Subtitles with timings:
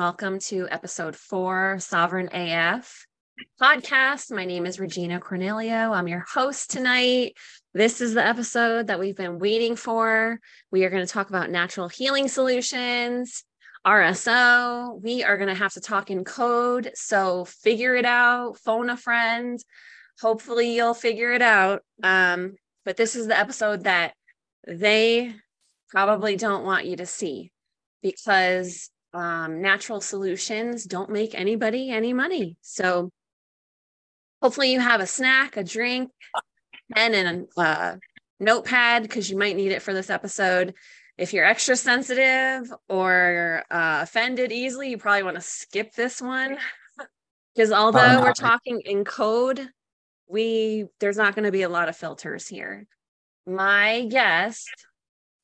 [0.00, 3.06] welcome to episode four, Sovereign AF
[3.60, 4.32] podcast.
[4.32, 5.92] My name is Regina Cornelio.
[5.92, 7.34] I'm your host tonight.
[7.74, 10.40] This is the episode that we've been waiting for.
[10.72, 13.44] We are going to talk about natural healing solutions,
[13.86, 15.02] RSO.
[15.02, 16.92] We are going to have to talk in code.
[16.94, 19.62] So figure it out, phone a friend.
[20.22, 21.82] Hopefully, you'll figure it out.
[22.02, 22.54] Um,
[22.86, 24.14] but this is the episode that
[24.66, 25.34] they
[25.90, 27.52] probably don't want you to see
[28.02, 32.56] because um, natural solutions don't make anybody any money.
[32.60, 33.10] So
[34.42, 36.10] hopefully you have a snack, a drink,
[36.94, 37.96] pen, and a uh,
[38.38, 40.74] notepad because you might need it for this episode.
[41.18, 46.56] If you're extra sensitive or uh, offended easily, you probably want to skip this one
[47.54, 49.68] because although we're talking in code,
[50.28, 52.86] we there's not going to be a lot of filters here.
[53.46, 54.70] My guest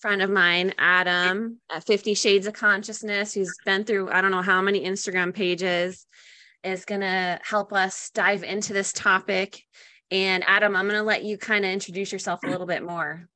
[0.00, 4.42] friend of mine, Adam, at 50 Shades of Consciousness, who's been through I don't know
[4.42, 6.06] how many Instagram pages,
[6.62, 9.62] is going to help us dive into this topic.
[10.10, 13.28] And Adam, I'm going to let you kind of introduce yourself a little bit more.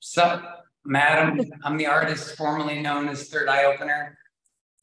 [0.00, 0.42] So,
[0.84, 4.16] Madam, I'm the artist formerly known as Third Eye Opener.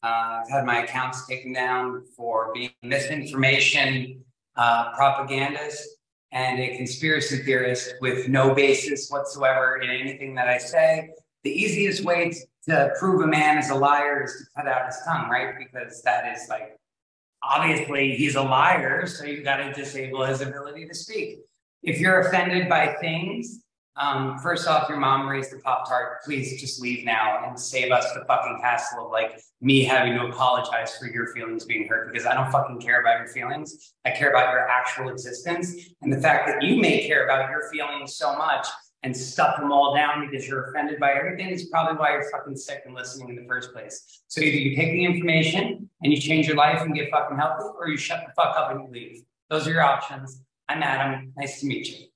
[0.02, 4.22] Uh, I've had my accounts taken down for being misinformation
[4.56, 5.88] uh, propagandist
[6.34, 11.10] and a conspiracy theorist with no basis whatsoever in anything that I say.
[11.44, 12.34] The easiest way
[12.68, 15.54] to prove a man is a liar is to cut out his tongue, right?
[15.56, 16.76] Because that is like,
[17.42, 21.38] obviously, he's a liar, so you've got to disable his ability to speak.
[21.82, 23.60] If you're offended by things
[23.96, 26.22] um, first off, your mom raised a Pop Tart.
[26.24, 30.26] Please just leave now and save us the fucking hassle of like me having to
[30.26, 33.94] apologize for your feelings being hurt because I don't fucking care about your feelings.
[34.04, 35.74] I care about your actual existence.
[36.02, 38.66] And the fact that you may care about your feelings so much
[39.04, 42.56] and stuff them all down because you're offended by everything is probably why you're fucking
[42.56, 44.22] sick and listening in the first place.
[44.26, 47.64] So either you take the information and you change your life and get fucking healthy,
[47.78, 49.22] or you shut the fuck up and you leave.
[49.50, 50.40] Those are your options.
[50.68, 51.32] I'm Adam.
[51.36, 52.06] Nice to meet you.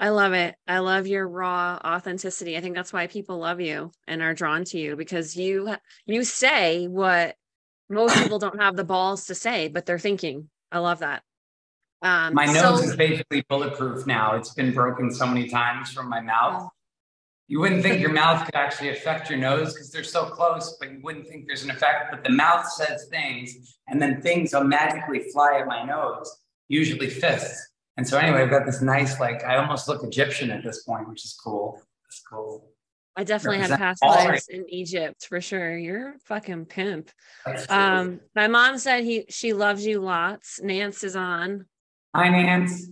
[0.00, 0.54] I love it.
[0.66, 2.56] I love your raw authenticity.
[2.56, 6.24] I think that's why people love you and are drawn to you because you you
[6.24, 7.36] say what
[7.90, 10.48] most people don't have the balls to say, but they're thinking.
[10.72, 11.22] I love that.
[12.00, 14.36] Um, my nose so, is basically bulletproof now.
[14.36, 16.70] It's been broken so many times from my mouth.
[17.46, 20.90] You wouldn't think your mouth could actually affect your nose because they're so close, but
[20.92, 22.10] you wouldn't think there's an effect.
[22.10, 26.32] But the mouth says things, and then things will magically fly at my nose,
[26.68, 27.69] usually fists.
[27.96, 31.08] And so anyway, I've got this nice, like I almost look Egyptian at this point,
[31.08, 31.82] which is cool.
[32.06, 32.70] It's cool.
[33.16, 35.76] I definitely Represent had past lives in Egypt for sure.
[35.76, 37.10] You're a fucking pimp.
[37.68, 40.60] Um, my mom said he she loves you lots.
[40.62, 41.66] Nance is on.
[42.14, 42.88] Hi, Nance.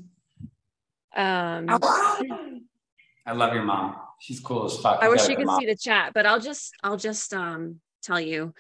[1.17, 3.97] Um, I love your mom.
[4.21, 4.99] She's cool as fuck.
[5.01, 5.61] I wish you could mom.
[5.61, 8.53] see the chat, but I'll just I'll just um tell you.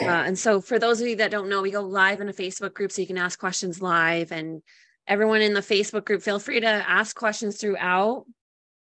[0.00, 2.32] Uh, and so for those of you that don't know, we go live in a
[2.32, 4.62] Facebook group so you can ask questions live and
[5.06, 8.24] everyone in the Facebook group, feel free to ask questions throughout.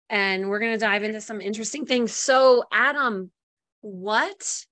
[0.08, 2.12] And we're going to dive into some interesting things.
[2.12, 3.30] So, Adam,
[3.80, 4.64] what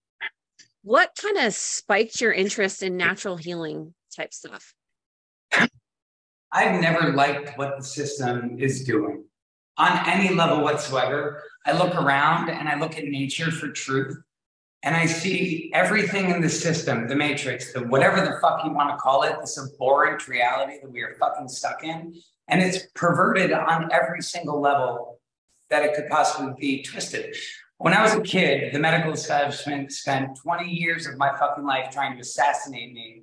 [0.83, 4.75] what kind of spiked your interest in natural healing type stuff?
[6.53, 9.25] I've never liked what the system is doing
[9.77, 11.43] on any level whatsoever.
[11.67, 14.17] I look around and I look at nature for truth
[14.83, 18.91] and I see everything in the system, the matrix, the whatever the fuck you want
[18.91, 22.15] to call it, this abhorrent reality that we are fucking stuck in.
[22.47, 25.21] And it's perverted on every single level
[25.69, 27.35] that it could possibly be twisted.
[27.79, 31.91] When I was a kid, the medical establishment spent 20 years of my fucking life
[31.91, 33.23] trying to assassinate me.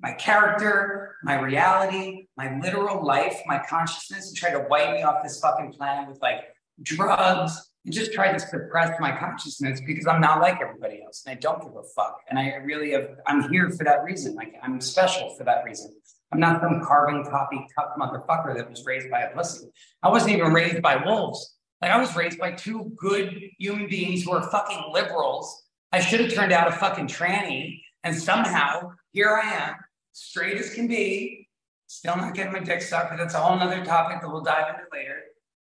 [0.00, 5.22] My character, my reality, my literal life, my consciousness, and try to wipe me off
[5.22, 6.51] this fucking planet with like
[6.82, 11.36] drugs, and just try to suppress my consciousness because I'm not like everybody else and
[11.36, 12.18] I don't give a fuck.
[12.28, 14.34] And I really have, I'm here for that reason.
[14.34, 15.92] Like I'm special for that reason.
[16.32, 19.66] I'm not some carbon copy cup motherfucker that was raised by a pussy.
[20.02, 21.56] I wasn't even raised by wolves.
[21.80, 25.64] Like I was raised by two good human beings who are fucking liberals.
[25.90, 27.80] I should have turned out a fucking tranny.
[28.04, 29.74] And somehow here I am,
[30.12, 31.48] straight as can be,
[31.88, 34.68] still not getting my dick sucked, but that's a whole nother topic that we'll dive
[34.68, 35.22] into later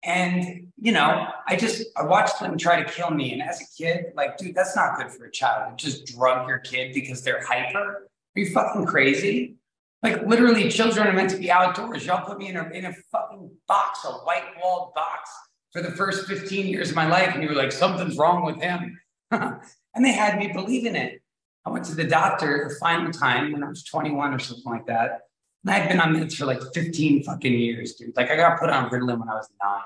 [0.04, 3.32] and, you know, I just, I watched them try to kill me.
[3.32, 5.78] And as a kid, like, dude, that's not good for a child.
[5.78, 8.10] Just drug your kid because they're hyper.
[8.36, 9.56] Are you fucking crazy?
[10.02, 12.06] Like, literally, children are meant to be outdoors.
[12.06, 15.30] Y'all put me in a, in a fucking box, a white walled box
[15.72, 17.34] for the first 15 years of my life.
[17.34, 19.00] And you were like, something's wrong with him.
[19.32, 21.22] and they had me believe in it.
[21.66, 24.86] I went to the doctor the final time when I was 21 or something like
[24.88, 25.22] that.
[25.66, 28.16] I'd been on meds for like 15 fucking years, dude.
[28.16, 29.82] Like I got put on Ritalin when I was nine.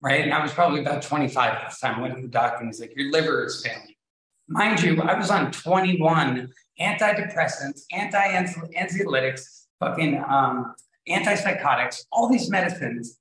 [0.00, 0.22] right?
[0.22, 1.98] And I was probably about 25 at the time.
[1.98, 3.94] I went to the doctor and he's like, Your liver is failing.
[4.48, 10.74] Mind you, I was on 21 antidepressants, anti anxiolytics, fucking um,
[11.08, 13.18] antipsychotics, all these medicines.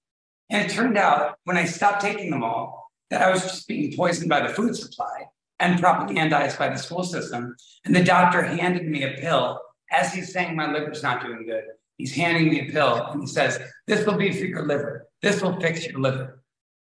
[0.50, 3.96] And it turned out when I stopped taking them all, that I was just being
[3.96, 5.26] poisoned by the food supply
[5.60, 7.56] and propagandized by the school system.
[7.86, 9.62] And the doctor handed me a pill
[9.92, 11.66] as he's saying my liver's not doing good.
[12.02, 15.08] He's handing me a pill and he says, This will be for your liver.
[15.22, 16.42] This will fix your liver.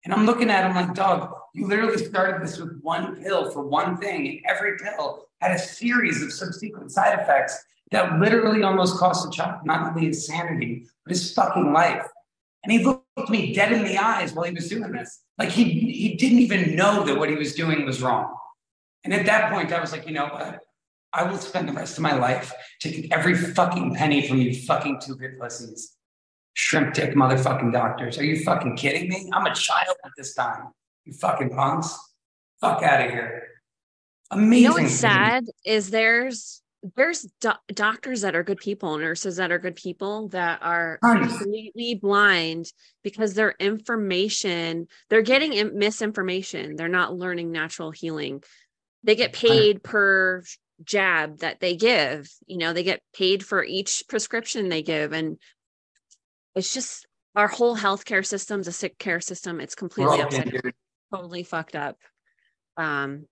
[0.05, 3.61] And I'm looking at him like, dog, you literally started this with one pill for
[3.61, 4.27] one thing.
[4.27, 9.31] And every pill had a series of subsequent side effects that literally almost cost the
[9.31, 12.07] child not only his sanity, but his fucking life.
[12.63, 15.21] And he looked me dead in the eyes while he was doing this.
[15.37, 18.33] Like he, he didn't even know that what he was doing was wrong.
[19.03, 20.59] And at that point, I was like, you know what?
[21.13, 24.99] I will spend the rest of my life taking every fucking penny from you fucking
[24.99, 25.95] two bit pussies.
[26.55, 28.17] Shrimp dick motherfucking doctors.
[28.17, 29.29] Are you fucking kidding me?
[29.31, 30.69] I'm a child at this time.
[31.05, 31.95] You fucking punks.
[32.61, 33.47] Fuck out of here.
[34.31, 34.63] Amazing.
[34.63, 36.61] You know what's sad is there's
[36.95, 41.95] there's do- doctors that are good people, nurses that are good people that are completely
[41.95, 42.71] blind
[43.03, 46.75] because their information, they're getting misinformation.
[46.75, 48.43] They're not learning natural healing.
[49.03, 50.43] They get paid per
[50.85, 52.29] jab that they give.
[52.45, 55.13] You know, they get paid for each prescription they give.
[55.13, 55.37] And
[56.55, 59.59] it's just our whole healthcare system's a sick care system.
[59.59, 60.73] It's completely upside down,
[61.13, 61.97] totally fucked up.
[62.77, 63.27] Um,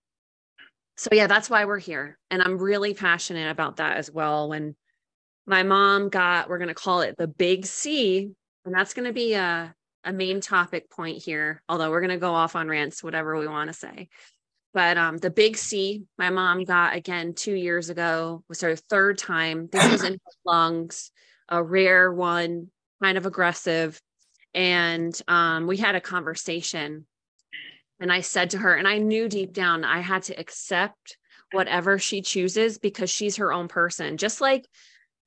[0.98, 2.18] so yeah, that's why we're here.
[2.30, 4.50] And I'm really passionate about that as well.
[4.50, 4.75] When
[5.45, 8.31] my mom got, we're gonna call it the big C,
[8.65, 9.74] and that's gonna be a
[10.04, 13.69] a main topic point here, although we're gonna go off on rants, whatever we want
[13.69, 14.09] to say.
[14.73, 19.18] But um, the big C, my mom got again two years ago, was her third
[19.18, 19.68] time.
[19.71, 21.12] This was in her lungs,
[21.50, 22.69] a rare one,
[23.03, 24.01] kind of aggressive.
[24.53, 27.06] And um, we had a conversation.
[28.00, 31.18] And I said to her, and I knew deep down I had to accept
[31.51, 34.18] whatever she chooses because she's her own person.
[34.18, 34.65] Just like,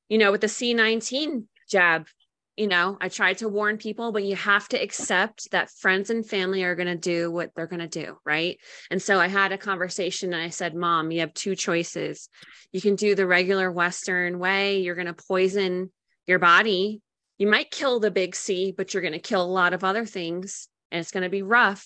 [0.08, 2.08] you know, with the C19 jab,
[2.56, 6.25] you know, I tried to warn people, but you have to accept that friends and
[6.25, 8.17] family are going to do what they're going to do.
[8.25, 8.59] Right.
[8.91, 12.29] And so I had a conversation and I said, Mom, you have two choices.
[12.73, 15.91] You can do the regular Western way, you're going to poison
[16.27, 17.01] your body.
[17.39, 20.06] You might kill the big C, but you're going to kill a lot of other
[20.06, 21.85] things and it's going to be rough.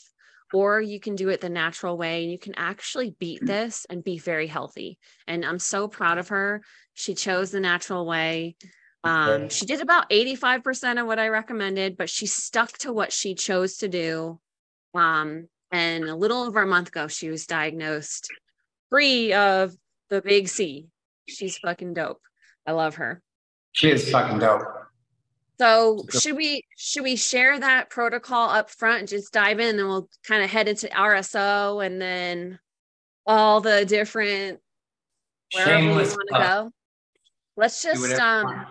[0.53, 3.47] Or you can do it the natural way and you can actually beat mm.
[3.47, 4.99] this and be very healthy.
[5.27, 6.63] And I'm so proud of her.
[6.95, 8.57] She chose the natural way
[9.09, 13.35] um, she did about 85% of what I recommended, but she stuck to what she
[13.35, 14.39] chose to do.
[14.95, 18.29] Um, and a little over a month ago, she was diagnosed
[18.91, 19.75] free of
[20.11, 20.89] the big C.
[21.27, 22.21] She's fucking dope.
[22.67, 23.23] I love her.
[23.73, 24.63] She is fucking dope.
[25.61, 29.89] So should we should we share that protocol up front and just dive in and
[29.89, 32.61] we'll kind of head into RSO and then
[33.27, 34.61] all the different
[35.53, 36.73] wherever Shameless we want to go.
[37.57, 38.67] Let's just um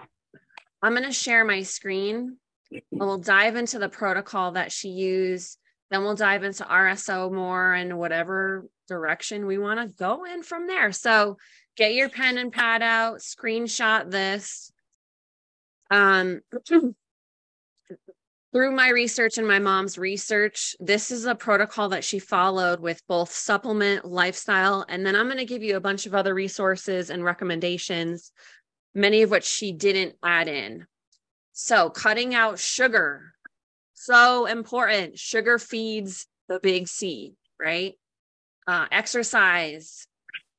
[0.88, 2.38] I'm going to share my screen.
[2.92, 5.58] We'll dive into the protocol that she used.
[5.92, 10.66] Then we'll dive into RSO more and whatever direction we want to go in from
[10.66, 10.94] there.
[10.94, 11.36] So
[11.76, 14.72] get your pen and pad out, screenshot this.
[15.92, 16.40] Um,
[18.54, 23.06] through my research and my mom's research, this is a protocol that she followed with
[23.10, 27.10] both supplement, lifestyle, and then I'm going to give you a bunch of other resources
[27.10, 28.32] and recommendations
[28.94, 30.86] many of which she didn't add in.
[31.54, 33.34] So, cutting out sugar,
[33.94, 35.18] so important.
[35.18, 37.96] Sugar feeds the big C, right?
[38.68, 40.08] Uh, exercise,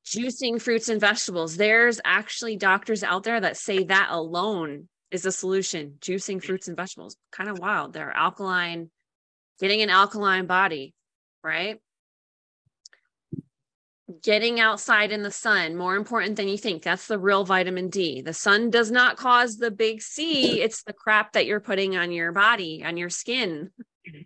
[0.05, 1.55] juicing fruits and vegetables.
[1.55, 5.95] There's actually doctors out there that say that alone is a solution.
[5.99, 7.93] Juicing fruits and vegetables, kind of wild.
[7.93, 8.89] They're alkaline,
[9.59, 10.93] getting an alkaline body,
[11.43, 11.79] right?
[14.21, 18.21] Getting outside in the sun more important than you think that's the real vitamin d
[18.21, 22.11] the sun does not cause the big c it's the crap that you're putting on
[22.11, 23.69] your body on your skin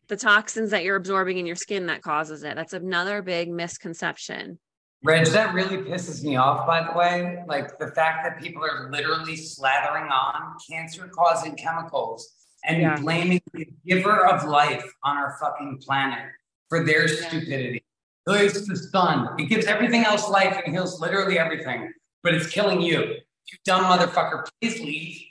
[0.07, 4.57] the toxins that you're absorbing in your skin that causes it that's another big misconception
[5.05, 7.43] Reg, that really pisses me off, by the way.
[7.45, 12.31] Like the fact that people are literally slathering on cancer causing chemicals
[12.63, 12.95] and yeah.
[12.95, 16.29] blaming the giver of life on our fucking planet
[16.69, 17.27] for their yeah.
[17.27, 17.83] stupidity.
[18.27, 19.39] It's the sun.
[19.39, 22.99] It gives everything else life and heals literally everything, but it's killing you.
[23.01, 25.21] You dumb motherfucker, please leave.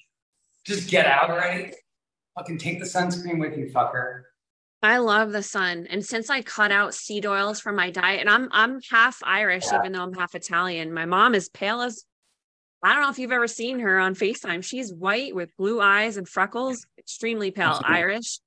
[0.66, 1.72] Just get out already.
[2.36, 4.22] Fucking take the sunscreen with you, fucker.
[4.82, 5.86] I love the sun.
[5.90, 9.64] And since I cut out seed oils from my diet, and I'm I'm half Irish,
[9.70, 9.78] yeah.
[9.78, 10.92] even though I'm half Italian.
[10.92, 12.04] My mom is pale as
[12.82, 14.64] I don't know if you've ever seen her on FaceTime.
[14.64, 18.40] She's white with blue eyes and freckles, extremely pale, Irish.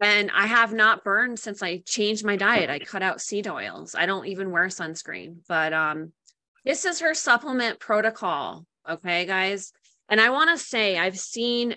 [0.00, 2.70] And I have not burned since I changed my diet.
[2.70, 3.94] I cut out seed oils.
[3.96, 5.38] I don't even wear sunscreen.
[5.48, 6.12] But um
[6.64, 8.66] this is her supplement protocol.
[8.88, 9.72] Okay, guys.
[10.08, 11.76] And I want to say I've seen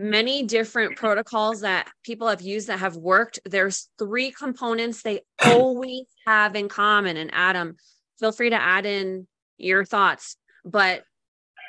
[0.00, 3.38] many different protocols that people have used that have worked.
[3.44, 7.16] There's three components they always have in common.
[7.18, 7.76] And Adam,
[8.18, 9.26] feel free to add in
[9.58, 11.04] your thoughts, but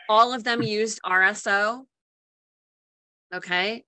[0.09, 1.83] all of them used RSO.
[3.33, 3.83] Okay.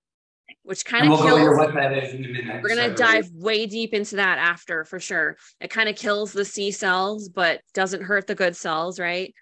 [0.62, 1.56] Which kind of we'll kills.
[1.58, 2.62] what that is in a minute.
[2.62, 5.36] We're going to So- dive way deep into that after for sure.
[5.60, 9.34] It kind of kills the C cells, but doesn't hurt the good cells, right?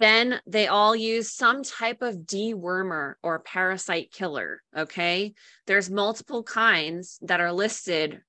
[0.00, 4.60] Then they all use some type of dewormer or parasite killer.
[4.76, 5.34] Okay.
[5.66, 8.20] There's multiple kinds that are listed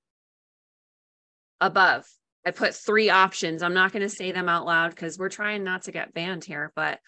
[1.60, 2.06] above.
[2.46, 3.62] I put three options.
[3.62, 6.44] I'm not going to say them out loud because we're trying not to get banned
[6.44, 7.00] here, but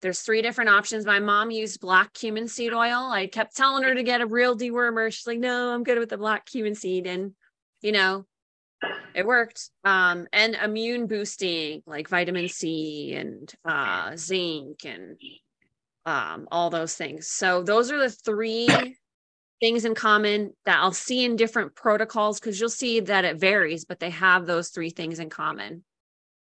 [0.00, 1.04] there's three different options.
[1.04, 3.10] My mom used black cumin seed oil.
[3.10, 5.12] I kept telling her to get a real dewormer.
[5.12, 7.06] She's like, no, I'm good with the black cumin seed.
[7.06, 7.34] And,
[7.82, 8.24] you know,
[9.14, 9.70] it worked.
[9.84, 15.16] Um, and immune boosting like vitamin C and uh, zinc and
[16.06, 17.28] um, all those things.
[17.28, 18.96] So those are the three
[19.60, 23.84] things in common that I'll see in different protocols because you'll see that it varies,
[23.84, 25.84] but they have those three things in common.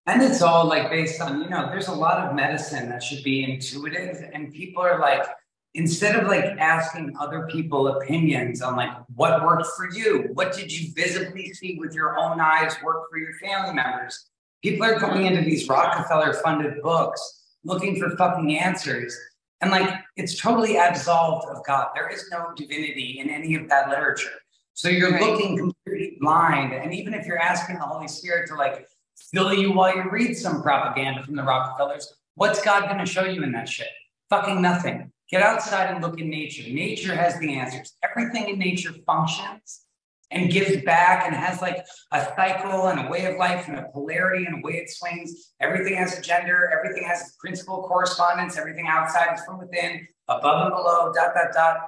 [0.06, 3.24] And it's all like based on, you know, there's a lot of medicine that should
[3.24, 5.26] be intuitive, and people are like,
[5.74, 10.72] instead of like asking other people opinions on like what worked for you, what did
[10.72, 14.30] you visibly see with your own eyes work for your family members?
[14.62, 19.14] People are going into these Rockefeller funded books looking for fucking answers.
[19.60, 21.88] And like it's totally absolved of God.
[21.94, 24.30] There is no divinity in any of that literature.
[24.74, 25.22] So you're Right.
[25.22, 26.72] looking completely blind.
[26.72, 28.86] And even if you're asking the Holy Spirit to like
[29.32, 32.14] fill you while you read some propaganda from the Rockefellers.
[32.34, 33.88] What's God going to show you in that shit?
[34.30, 35.12] Fucking nothing.
[35.30, 36.62] Get outside and look in nature.
[36.70, 37.94] Nature has the answers.
[38.04, 39.86] Everything in nature functions
[40.30, 43.88] and gives back and has like a cycle and a way of life and a
[43.92, 45.54] polarity and a way it swings.
[45.60, 46.70] Everything has a gender.
[46.76, 48.56] Everything has principal correspondence.
[48.56, 51.78] Everything outside is from within, above and below, dot, dot, dot.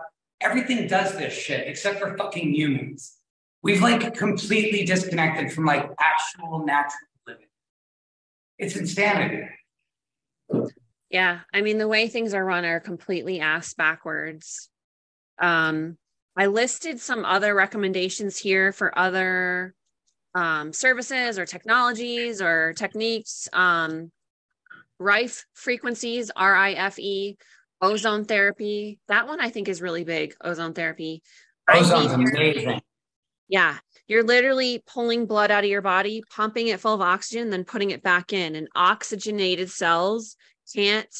[0.41, 3.17] Everything does this shit except for fucking humans.
[3.63, 7.01] We've like completely disconnected from like actual natural.
[8.59, 9.49] It's insanity.
[11.11, 11.41] Yeah.
[11.55, 14.69] I mean, the way things are run are completely ass backwards.
[15.39, 15.97] Um,
[16.37, 19.75] I listed some other recommendations here for other
[20.35, 23.49] um, services or technologies or techniques.
[23.53, 24.11] Um,
[25.01, 27.39] Rife frequencies, R I F E,
[27.81, 28.99] ozone therapy.
[29.07, 31.23] That one I think is really big, ozone therapy.
[31.71, 32.81] Ozone's amazing.
[33.49, 33.79] Yeah.
[34.09, 37.91] You're literally pulling blood out of your body, pumping it full of oxygen, then putting
[37.91, 38.57] it back in.
[38.57, 40.37] And oxygenated cells
[40.75, 41.15] can't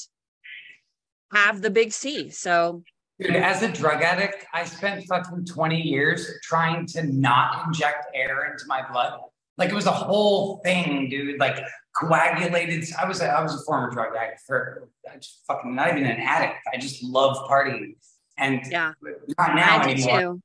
[1.33, 2.31] have the big C.
[2.31, 2.83] So,
[3.21, 8.51] Dude, as a drug addict, I spent fucking 20 years trying to not inject air
[8.51, 9.21] into my blood.
[9.57, 11.41] Like it was a whole thing, dude.
[11.41, 11.61] Like
[11.97, 12.89] coagulated.
[12.99, 16.05] I was a, I was a former drug addict for I just fucking not even
[16.05, 16.61] an addict.
[16.73, 17.97] I just love partying.
[18.39, 18.93] And yeah,
[19.37, 20.39] not now I anymore.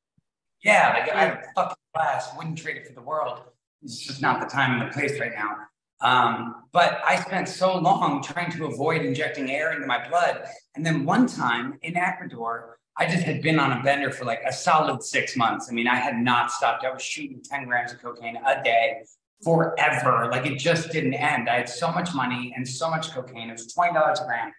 [0.63, 2.37] Yeah, like I had a fucking blast.
[2.37, 3.41] Wouldn't trade it for the world.
[3.83, 5.57] It's just not the time and the place right now.
[6.01, 10.45] Um, but I spent so long trying to avoid injecting air into my blood.
[10.75, 14.41] And then one time in Ecuador, I just had been on a bender for like
[14.45, 15.67] a solid six months.
[15.69, 16.85] I mean, I had not stopped.
[16.85, 19.03] I was shooting 10 grams of cocaine a day
[19.43, 20.29] forever.
[20.31, 21.49] Like it just didn't end.
[21.49, 23.49] I had so much money and so much cocaine.
[23.49, 24.51] It was $20 a gram.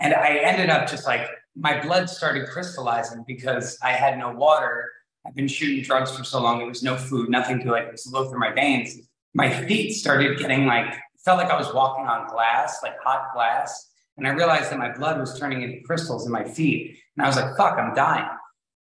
[0.00, 4.90] And I ended up just like my blood started crystallizing because I had no water.
[5.26, 6.58] I've been shooting drugs for so long.
[6.58, 7.82] There was no food, nothing good.
[7.82, 8.98] It was low through my veins.
[9.32, 13.90] My feet started getting like, felt like I was walking on glass, like hot glass.
[14.16, 16.98] And I realized that my blood was turning into crystals in my feet.
[17.16, 18.28] And I was like, fuck, I'm dying.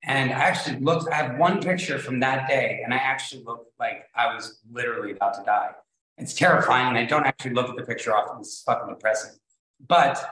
[0.04, 3.72] And I actually looked, I have one picture from that day, and I actually looked
[3.80, 5.72] like I was literally about to die.
[6.18, 6.90] It's terrifying.
[6.90, 8.40] And I don't actually look at the picture often.
[8.40, 9.32] It's fucking depressing.
[9.88, 10.24] But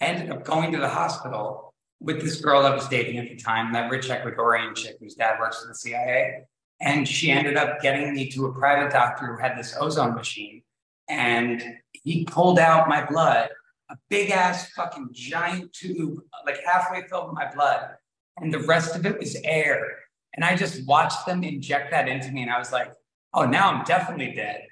[0.00, 1.69] I ended up going to the hospital
[2.00, 5.38] with this girl I was dating at the time, that rich Ecuadorian chick whose dad
[5.38, 6.44] works for the CIA.
[6.80, 10.62] And she ended up getting me to a private doctor who had this ozone machine.
[11.08, 13.50] And he pulled out my blood,
[13.90, 17.90] a big ass fucking giant tube, like halfway filled with my blood.
[18.38, 19.86] And the rest of it was air.
[20.34, 22.42] And I just watched them inject that into me.
[22.42, 22.92] And I was like,
[23.34, 24.62] oh, now I'm definitely dead.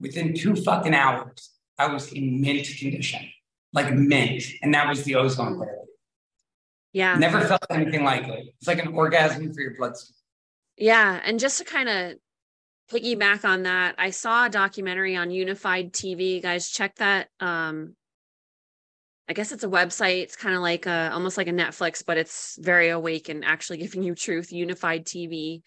[0.00, 3.26] Within two fucking hours, I was in mint condition,
[3.72, 4.42] like mint.
[4.62, 5.64] And that was the ozone.
[6.94, 7.16] Yeah.
[7.16, 8.54] Never felt anything like it.
[8.56, 10.14] It's like an orgasm for your bloodstream.
[10.78, 11.20] Yeah.
[11.24, 12.14] And just to kind of
[12.90, 16.40] piggyback on that, I saw a documentary on UNIFYD TV.
[16.40, 17.28] Guys, check that.
[17.40, 17.96] Um,
[19.28, 20.22] I guess it's a website.
[20.22, 23.78] It's kind of like a almost like a Netflix, but it's very awake and actually
[23.84, 24.50] giving you truth.
[24.50, 25.62] UNIFYD TV.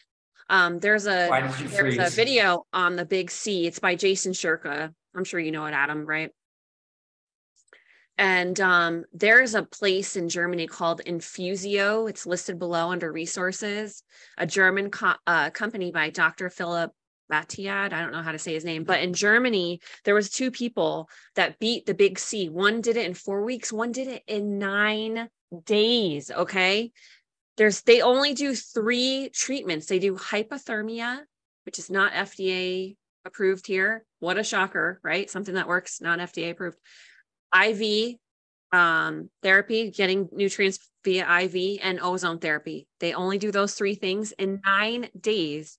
[0.49, 1.25] Um, there's a
[1.59, 2.13] you there's freeze?
[2.13, 3.67] a video on the Big C.
[3.67, 4.93] It's by Jason Shurka.
[5.13, 6.31] I'm sure you know it, Adam, right?
[8.17, 12.09] And um, there's a place in Germany called Infusio.
[12.09, 14.03] It's listed below under resources.
[14.37, 16.49] A German co- uh, company by Dr.
[16.49, 16.91] Philip
[17.29, 17.93] Batiad.
[17.93, 21.09] I don't know how to say his name, but in Germany there was two people
[21.35, 22.49] that beat the Big C.
[22.49, 23.71] One did it in four weeks.
[23.71, 25.29] One did it in nine
[25.65, 26.31] days.
[26.31, 26.91] Okay,
[27.57, 29.87] there's they only do three treatments.
[29.87, 31.21] They do hypothermia,
[31.65, 32.95] which is not FDA
[33.25, 34.05] approved here.
[34.19, 35.29] What a shocker, right?
[35.29, 36.77] Something that works, not FDA approved.
[37.55, 38.15] IV
[38.71, 42.87] um, therapy, getting nutrients via IV, and ozone therapy.
[42.99, 45.77] They only do those three things in nine days.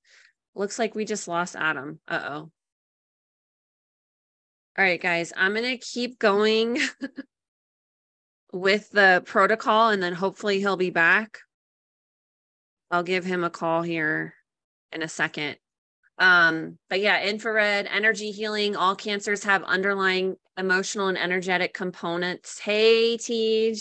[0.55, 2.01] Looks like we just lost Adam.
[2.09, 2.51] Uh oh.
[4.79, 6.79] All right, guys, I'm going to keep going
[8.53, 11.41] with the protocol and then hopefully he'll be back.
[12.91, 14.35] I'll give him a call here
[14.93, 15.57] in a second.
[16.19, 18.77] Um, but yeah, infrared energy healing.
[18.77, 22.59] All cancers have underlying emotional and energetic components.
[22.59, 23.75] Hey, Tej.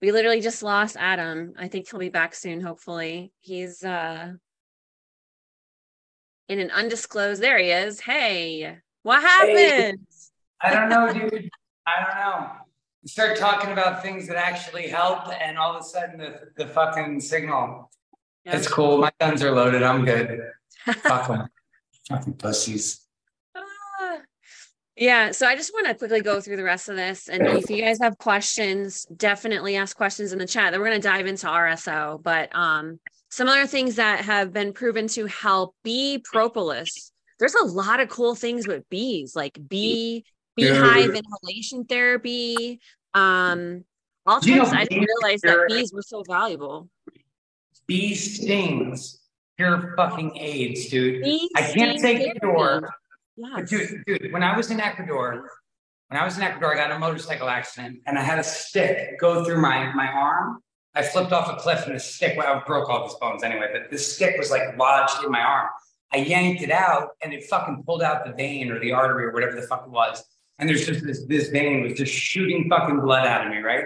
[0.00, 1.54] We literally just lost Adam.
[1.58, 3.32] I think he'll be back soon, hopefully.
[3.40, 4.32] He's uh
[6.48, 8.00] in an undisclosed there he is.
[8.00, 9.98] Hey, what happened?
[10.60, 11.50] I don't know, dude.
[11.86, 12.50] I don't know.
[13.02, 16.66] You start talking about things that actually help, and all of a sudden the, the
[16.66, 17.90] fucking signal.
[18.50, 18.58] Yeah.
[18.58, 18.98] It's cool.
[18.98, 19.82] My guns are loaded.
[19.82, 20.40] I'm good.
[21.02, 21.48] Fuck 'em.
[22.08, 23.00] Fucking pussies.
[23.54, 24.18] Ah.
[24.96, 27.28] Yeah, so I just want to quickly go through the rest of this.
[27.28, 30.72] And if you guys have questions, definitely ask questions in the chat.
[30.72, 32.22] Then we're going to dive into RSO.
[32.22, 32.98] But um,
[33.30, 37.12] some other things that have been proven to help bee propolis.
[37.38, 40.24] There's a lot of cool things with bees, like bee
[40.56, 42.80] beehive inhalation therapy.
[43.14, 43.84] Um,
[44.26, 44.76] all You know, types.
[44.76, 46.90] I didn't realize that bees were so valuable.
[47.90, 49.18] Bee stings.
[49.56, 51.24] Pure fucking AIDS, dude.
[51.24, 52.86] Bee I can't take therapy.
[53.36, 53.50] Yes.
[53.52, 55.50] But dude, dude, when I was in Ecuador,
[56.06, 58.44] when I was in Ecuador, I got in a motorcycle accident and I had a
[58.44, 60.60] stick go through my my arm.
[60.94, 63.70] I flipped off a cliff and the stick, well, I broke all these bones anyway,
[63.72, 65.68] but the stick was like lodged in my arm.
[66.12, 69.32] I yanked it out and it fucking pulled out the vein or the artery or
[69.32, 70.22] whatever the fuck it was.
[70.60, 73.84] And there's just this, this vein was just shooting fucking blood out of me, right?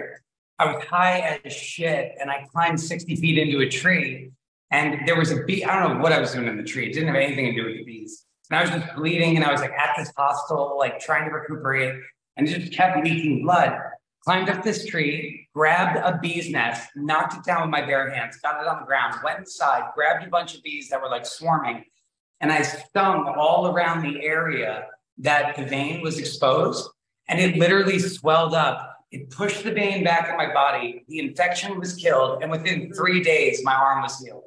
[0.57, 4.31] I was high as shit and I climbed 60 feet into a tree
[4.71, 5.63] and there was a bee.
[5.63, 6.89] I don't know what I was doing in the tree.
[6.89, 8.25] It didn't have anything to do with the bees.
[8.49, 11.35] And I was just bleeding and I was like at this hospital, like trying to
[11.35, 11.95] recuperate
[12.37, 13.77] and just kept leaking blood.
[14.23, 18.37] Climbed up this tree, grabbed a bee's nest, knocked it down with my bare hands,
[18.37, 21.27] got it on the ground, went inside, grabbed a bunch of bees that were like
[21.27, 21.83] swarming,
[22.41, 24.87] and I stung all around the area
[25.19, 26.89] that the vein was exposed.
[27.27, 28.94] And it literally swelled up.
[29.15, 31.05] It pushed the vein back in my body.
[31.07, 32.41] The infection was killed.
[32.43, 34.43] And within three days, my arm was healed.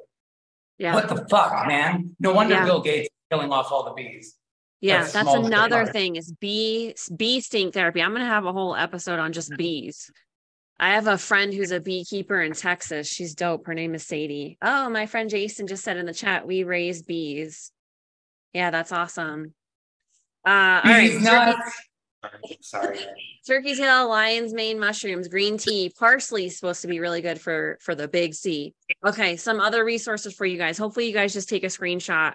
[0.77, 0.93] Yeah.
[0.93, 2.15] What the fuck, man?
[2.19, 2.65] No wonder Yeah.
[2.65, 4.35] Bill Gates is killing off all the bees.
[4.81, 8.01] Yeah, That's that's another thing is bee bee stink therapy.
[8.01, 10.09] I'm gonna have a whole episode on just bees.
[10.79, 13.07] I have a friend who's a beekeeper in Texas.
[13.09, 13.65] She's dope.
[13.65, 14.57] Her name is Sadie.
[14.61, 17.73] Oh, my friend Jason just said in the chat, we raise bees.
[18.53, 19.53] Yeah, that's awesome.
[20.47, 21.09] Uh, all right.
[21.11, 21.88] Bees turkey- nuts.
[22.61, 22.99] Sorry.
[23.47, 27.77] Turkey's tail, lion's mane mushrooms, green tea, parsley is supposed to be really good for
[27.81, 28.73] for the big C.
[29.05, 30.77] Okay, some other resources for you guys.
[30.77, 32.33] Hopefully, you guys just take a screenshot.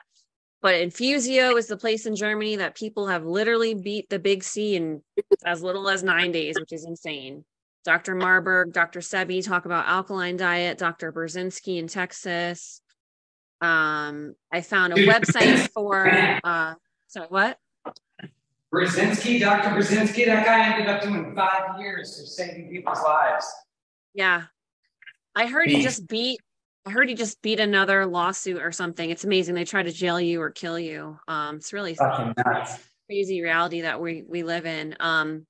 [0.63, 4.77] But Infusio is the place in Germany that people have literally beat the big C
[4.77, 5.03] in
[5.45, 7.45] as little as nine days, which is insane.
[7.85, 8.15] Dr.
[8.15, 9.01] Marburg, Dr.
[9.01, 11.13] Sebi talk about alkaline diet, Dr.
[11.13, 12.81] Burzynski in Texas.
[13.61, 16.09] Um, I found a website for
[16.43, 16.75] uh
[17.09, 17.59] sorry, what?
[18.75, 19.71] Burzynski, Dr.
[19.71, 23.47] Burzynski, that guy ended up doing five years of saving people's lives.
[24.15, 24.45] Yeah.
[25.37, 25.85] I heard he Beef.
[25.85, 26.41] just beat
[26.87, 29.09] I heard he just beat another lawsuit or something.
[29.09, 29.55] It's amazing.
[29.55, 31.19] They try to jail you or kill you.
[31.29, 32.35] Um it's really Fucking
[33.09, 34.97] crazy reality that we we live in.
[35.01, 35.47] Um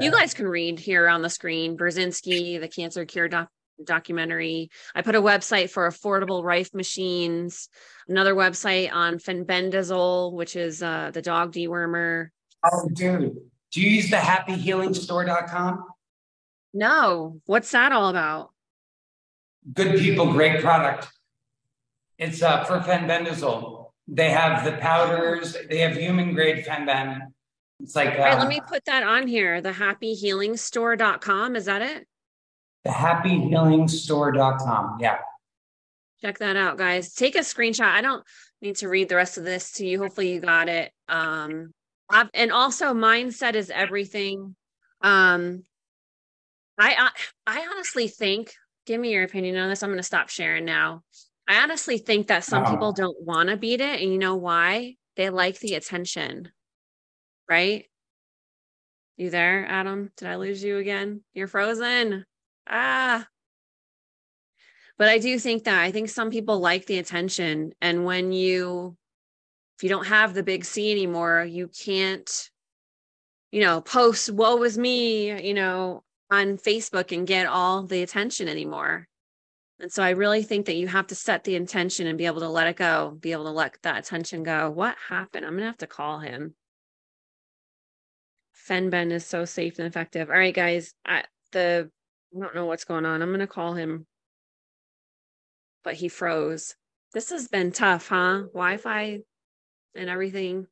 [0.00, 3.48] you guys can read here on the screen Burzynski, the cancer cure doc-
[3.82, 4.70] documentary.
[4.94, 7.68] I put a website for affordable Rife machines,
[8.08, 12.28] another website on fenbendazole, which is uh the dog dewormer.
[12.64, 13.36] Oh, dude.
[13.72, 15.84] Do you use the happyhealingstore.com?
[16.72, 18.50] No, what's that all about?
[19.72, 21.08] Good people, great product.
[22.18, 23.90] It's uh, for fenbendazole.
[24.06, 27.32] They have the powders, they have human grade fenben.
[27.80, 29.60] It's like uh, All right, let me put that on here.
[29.60, 31.56] The happyhealingstore.com.
[31.56, 32.06] Is that it?
[32.84, 34.98] The happyhealingstore.com.
[35.00, 35.18] Yeah.
[36.20, 38.24] check that out guys take a screenshot i don't
[38.62, 41.72] need to read the rest of this to you hopefully you got it um
[42.34, 44.54] and also mindset is everything
[45.02, 45.62] um
[46.78, 47.10] i i,
[47.46, 48.52] I honestly think
[48.86, 51.02] give me your opinion on this i'm going to stop sharing now
[51.46, 52.70] I honestly think that some Oh.
[52.70, 54.00] people don't want to beat it.
[54.00, 54.96] And you know why?
[55.16, 56.50] They like the attention,
[57.50, 57.84] right?
[59.18, 60.10] You there, Adam?
[60.16, 61.20] Did I lose you again?
[61.34, 62.24] You're frozen.
[62.68, 63.26] Ah.
[64.96, 67.72] But I do think that I think some people like the attention.
[67.80, 68.96] And when you,
[69.76, 72.50] if you don't have the big C anymore, you can't,
[73.50, 78.48] you know, post, woe was me, you know, on Facebook and get all the attention
[78.48, 79.08] anymore.
[79.80, 82.40] And so I really think that you have to set the intention and be able
[82.40, 84.70] to let it go, be able to let that attention go.
[84.70, 85.44] What happened?
[85.44, 86.54] I'm to have to call him.
[88.68, 90.30] Fenben is so safe and effective.
[90.30, 90.94] All right, guys.
[91.04, 91.90] I, the
[92.34, 93.22] I don't know what's going on.
[93.22, 94.06] I'm going to call him.
[95.84, 96.74] But he froze.
[97.12, 98.44] This has been tough, huh?
[98.52, 99.20] Wi-Fi
[99.94, 100.66] and everything.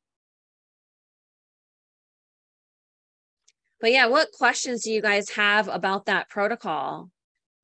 [3.80, 7.10] But yeah, what questions do you guys have about that protocol?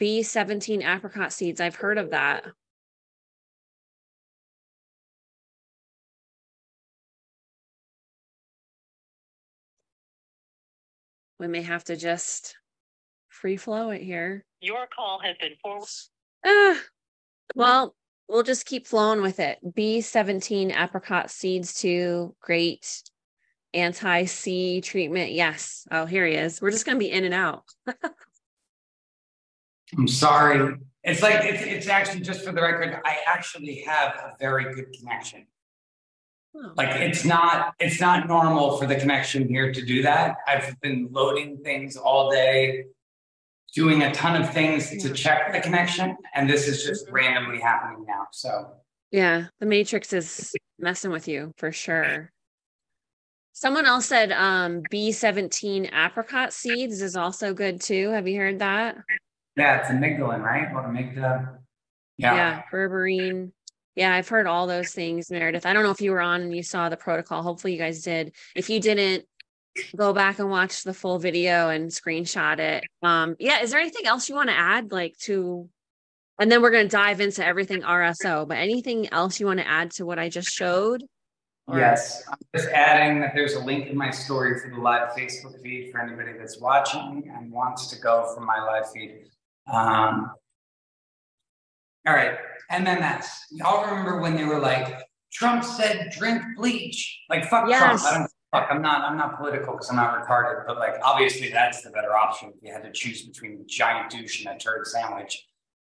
[0.01, 1.61] B17 apricot seeds.
[1.61, 2.45] I've heard of that.
[11.39, 12.57] We may have to just
[13.39, 14.45] free flow it here.
[14.61, 15.89] Your call has been forwarded.
[16.45, 16.81] Ah,
[17.55, 17.95] well,
[18.29, 19.59] we'll just keep flowing with it.
[19.65, 23.03] B17 apricot seeds to great
[23.73, 25.33] anti C treatment.
[25.33, 25.87] Yes.
[25.91, 26.61] Oh, here he is.
[26.61, 27.65] We're just going to be in and out.
[29.97, 30.77] I'm sorry.
[31.05, 33.01] It's like it's it's actually just for the record.
[33.05, 35.47] I actually have a very good connection.
[36.55, 40.37] Oh, Like it's not it's not normal for the connection here to do that.
[40.47, 42.85] I've been loading things all day,
[43.75, 47.13] doing a ton of things to check the connection, and this is just Mhm.
[47.13, 48.27] randomly happening now.
[48.33, 48.75] So
[49.11, 52.31] Yeah, the matrix is messing with you for sure.
[53.53, 58.11] Someone else said um B17 apricot seeds is also good too.
[58.11, 58.97] Have you heard that?
[59.57, 60.73] yeah, it's amygdalin, right?
[60.73, 61.59] What amygdala?
[62.17, 62.35] Yeah.
[62.35, 63.53] Yeah, berberine.
[63.97, 65.67] Yeah, I've heard all those things, Meredith.
[65.67, 67.43] I don't know if you were on and you saw the protocol.
[67.43, 68.33] Hopefully, you guys did.
[68.55, 69.25] If you didn't,
[69.97, 72.85] go back and watch the full video and screenshot it.
[73.03, 75.69] Um, yeah, is there anything else you want to add, like to?
[76.41, 78.47] And then we're going to dive into everything RSO.
[78.47, 81.03] But anything else you want to add to what I just showed?
[81.67, 85.11] Or- Yes, I'm just adding that there's a link in my story for the live
[85.11, 89.25] Facebook feed for anybody that's watching and wants to go from my live feed.
[89.71, 90.31] Um,
[92.07, 92.39] all right,
[92.73, 93.27] MMS.
[93.51, 94.99] Y'all remember when they were like,
[95.31, 97.21] Trump said drink bleach?
[97.29, 98.01] Like fuck Yes.
[98.09, 98.31] Trump.
[98.53, 98.75] I don't fuck.
[98.77, 99.03] I'm not.
[99.03, 100.67] I'm not political because I'm not retarded.
[100.67, 102.53] But like, obviously, that's the better option.
[102.57, 105.47] If you had to choose between a giant douche and a turd sandwich,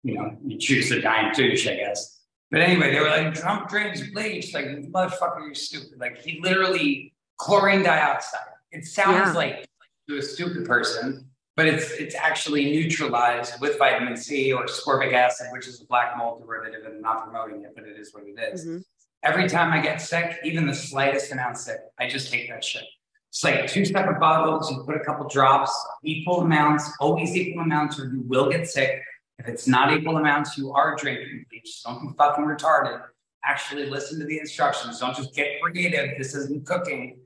[0.03, 2.21] you know, you choose the giant douche, I guess.
[2.51, 4.53] But anyway, they were like, Trump drinks bleach.
[4.53, 5.99] Like, motherfucker, you're stupid.
[5.99, 8.41] Like, he literally chlorine dioxide.
[8.71, 9.33] It sounds Yeah.
[9.33, 9.67] like
[10.09, 15.47] to a stupid person, but it's it's actually neutralized with vitamin C or ascorbic acid,
[15.51, 18.23] which is a black mold derivative, and I'm not promoting it, but it is what
[18.25, 18.67] it is.
[18.67, 18.83] Mhm.
[19.23, 22.83] Every time I get sick, even the slightest amount sick, I just take that shit.
[23.29, 24.69] It's like two separate bottles.
[24.69, 29.01] You put a couple drops, equal amounts, always equal amounts, or you will get sick.
[29.39, 31.83] If it's not equal amounts, you are drinking bleach.
[31.83, 33.01] Don't be fucking retarded.
[33.45, 34.99] Actually, listen to the instructions.
[34.99, 36.17] Don't just get creative.
[36.17, 37.19] This isn't cooking.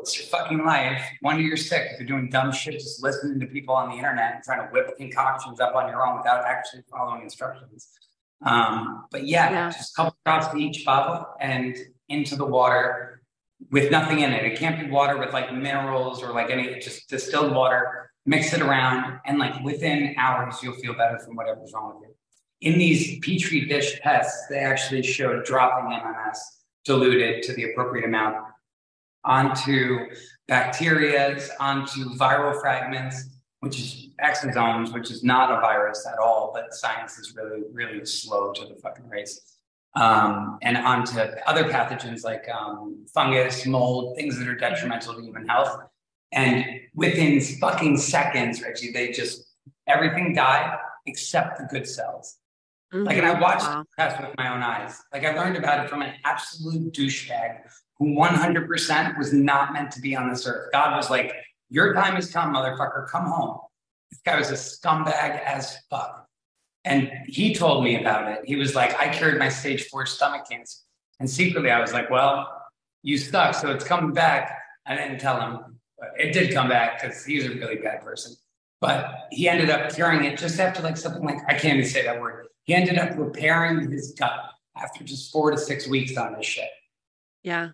[0.00, 1.02] It's your fucking life.
[1.22, 1.88] Wonder you're sick.
[1.92, 4.72] If you're doing dumb shit, just listening to people on the internet and trying to
[4.72, 7.88] whip concoctions up on your own without actually following instructions.
[8.42, 9.70] Um, but yeah, Yeah.
[9.70, 11.76] just a couple drops to each bottle and
[12.08, 13.22] into the water
[13.70, 14.44] with nothing in it.
[14.44, 18.10] It can't be water with like minerals or like any just distilled water.
[18.26, 22.14] Mix it around, and like within hours, you'll feel better from whatever's wrong with you.
[22.70, 26.36] In these petri dish tests, they actually showed dropping MMS
[26.84, 28.36] diluted to the appropriate amount
[29.24, 30.06] onto
[30.50, 36.74] bacterias, onto viral fragments, which is exosomes, which is not a virus at all, but
[36.74, 39.58] science is really, really slow to the fucking race.
[39.96, 45.48] Um, and onto other pathogens like um, fungus, mold, things that are detrimental to human
[45.48, 45.76] health.
[46.32, 49.56] And within fucking seconds, Reggie, they just
[49.88, 52.36] everything died except the good cells.
[52.92, 53.84] Like, and I watched Wow.
[53.96, 55.00] the test with my own eyes.
[55.12, 57.60] Like, I learned about it from an absolute douchebag
[57.98, 60.70] who 100% was not meant to be on this earth.
[60.72, 61.32] God was like,
[61.70, 63.08] Your time has come, motherfucker.
[63.08, 63.58] Come home.
[64.10, 66.26] This guy was a scumbag as fuck.
[66.84, 68.40] And he told me about it.
[68.44, 70.78] He was like, I cured my stage four stomach cancer.
[71.20, 72.48] And secretly, I was like, Well,
[73.02, 73.54] you suck.
[73.54, 74.58] So it's coming back.
[74.86, 75.78] I didn't tell him.
[76.18, 78.34] It did come back because he's a really bad person.
[78.80, 82.04] But he ended up curing it just after like something like, I can't even say
[82.04, 82.46] that word.
[82.64, 84.32] He ended up repairing his gut
[84.76, 86.70] after just four to six weeks on this shit.
[87.42, 87.70] Yeah.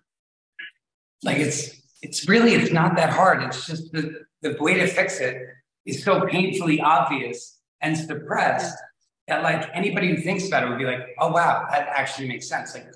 [1.23, 3.43] Like it's it's really it's not that hard.
[3.43, 5.41] It's just the the way to fix it
[5.85, 8.77] is so painfully obvious and suppressed
[9.27, 12.47] that like anybody who thinks about it would be like, oh wow, that actually makes
[12.47, 12.73] sense.
[12.73, 12.87] Like,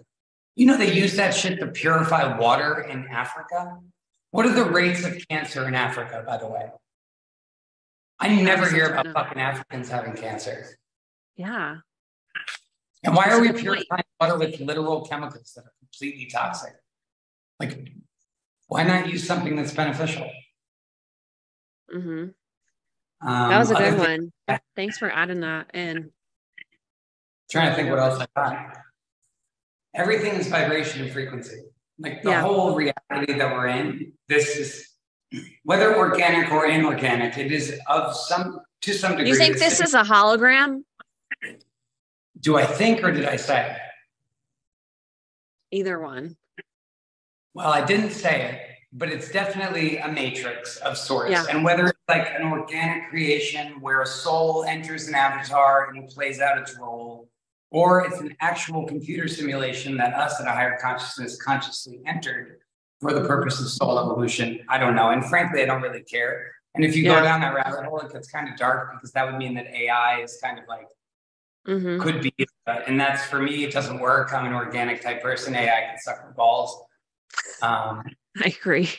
[0.56, 3.80] you know, they use that shit to purify water in Africa.
[4.32, 6.70] What are the rates of cancer in Africa, by the way?
[8.20, 10.78] I never hear about fucking Africans having cancer.
[11.36, 11.78] Yeah.
[13.04, 13.60] And why That's are we point.
[13.62, 16.74] purifying water with literal chemicals that are completely toxic?
[17.60, 17.92] Like,
[18.72, 20.30] why not use something that's beneficial?
[21.94, 22.10] Mm-hmm.
[23.28, 24.32] Um, That was a good one.
[24.78, 26.10] Thanks for adding that in.
[27.52, 28.78] Trying to think what else I got.
[29.94, 31.64] Everything is vibration and frequency.
[32.00, 32.42] Like the Yeah.
[32.44, 34.88] whole reality that we're in, this is
[35.66, 39.32] whether organic or inorganic, it is of some to some degree.
[39.32, 40.86] You think this is a hologram?
[42.40, 43.78] do I think or did I say?
[45.72, 46.38] Either one.
[47.54, 48.62] Well, I didn't say it,
[48.94, 51.32] but it's definitely a matrix of sorts.
[51.32, 51.46] Yeah.
[51.50, 56.40] And whether it's like an organic creation where a soul enters an avatar and plays
[56.40, 57.30] out its role,
[57.72, 62.58] or it's an actual computer simulation that us at a higher consciousness consciously entered
[63.02, 65.10] for the purpose of soul evolution, I don't know.
[65.10, 66.52] And frankly, I don't really care.
[66.76, 67.20] And if you Yeah.
[67.20, 69.68] go down that rabbit hole, it gets kind of dark because that would mean that
[69.68, 70.88] AI is kind of like
[71.66, 72.34] hmm could be,
[72.88, 74.34] and that's for me, it doesn't work.
[74.34, 75.54] I'm an organic type person.
[75.56, 76.82] AI can suck my balls.
[77.62, 78.04] Um,
[78.44, 78.90] I agree.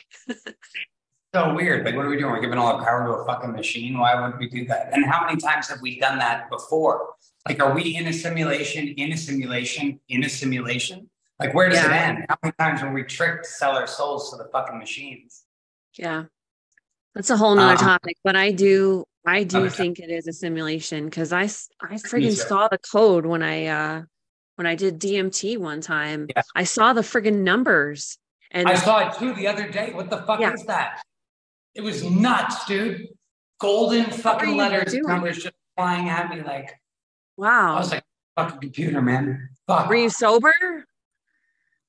[1.34, 1.84] so weird.
[1.84, 2.30] Like, what are we doing?
[2.32, 3.98] We're giving all our power to a fucking machine.
[3.98, 4.90] Why would we do that?
[4.92, 7.14] And how many times have we done that before?
[7.48, 11.08] Like, are we in a simulation, in a simulation, in a simulation?
[11.40, 12.26] Like, where does it end?
[12.28, 15.44] How many times were we tricked to sell our souls to the fucking machines?
[15.98, 16.24] Yeah.
[17.14, 20.32] That's a whole nother Um, topic, but I do I do think it is a
[20.32, 22.30] simulation because I, friggin' too.
[22.32, 24.02] saw the code when I uh
[24.56, 26.26] when I did DMT one time.
[26.34, 26.42] Yeah.
[26.56, 28.18] I saw the friggin' numbers
[28.52, 29.92] and I uh, saw it too the other day.
[29.92, 30.52] What the fuck Yeah.
[30.52, 31.02] is that?
[31.74, 33.08] It was nuts, dude.
[33.60, 36.42] Golden fucking letters, numbers just flying at me.
[36.42, 36.70] Like,
[37.36, 37.76] wow.
[37.76, 38.04] I was like,
[38.36, 39.48] fucking computer, man.
[39.66, 39.88] Fuck.
[39.88, 40.52] Were you sober?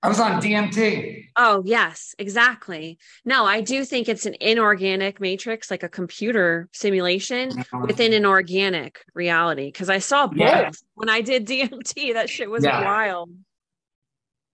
[0.02, 1.28] I was on DMT.
[1.38, 2.97] Oh, yes, exactly.
[3.23, 8.99] No, I do think it's an inorganic matrix, like a computer simulation within an organic
[9.13, 9.67] reality.
[9.67, 10.71] Because I saw both Yeah.
[10.95, 12.13] when I did DMT.
[12.13, 12.84] That shit was Yeah.
[12.84, 13.30] wild.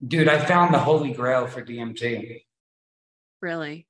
[0.05, 2.43] Dude, I found the holy grail for DMT.
[3.41, 3.87] Really.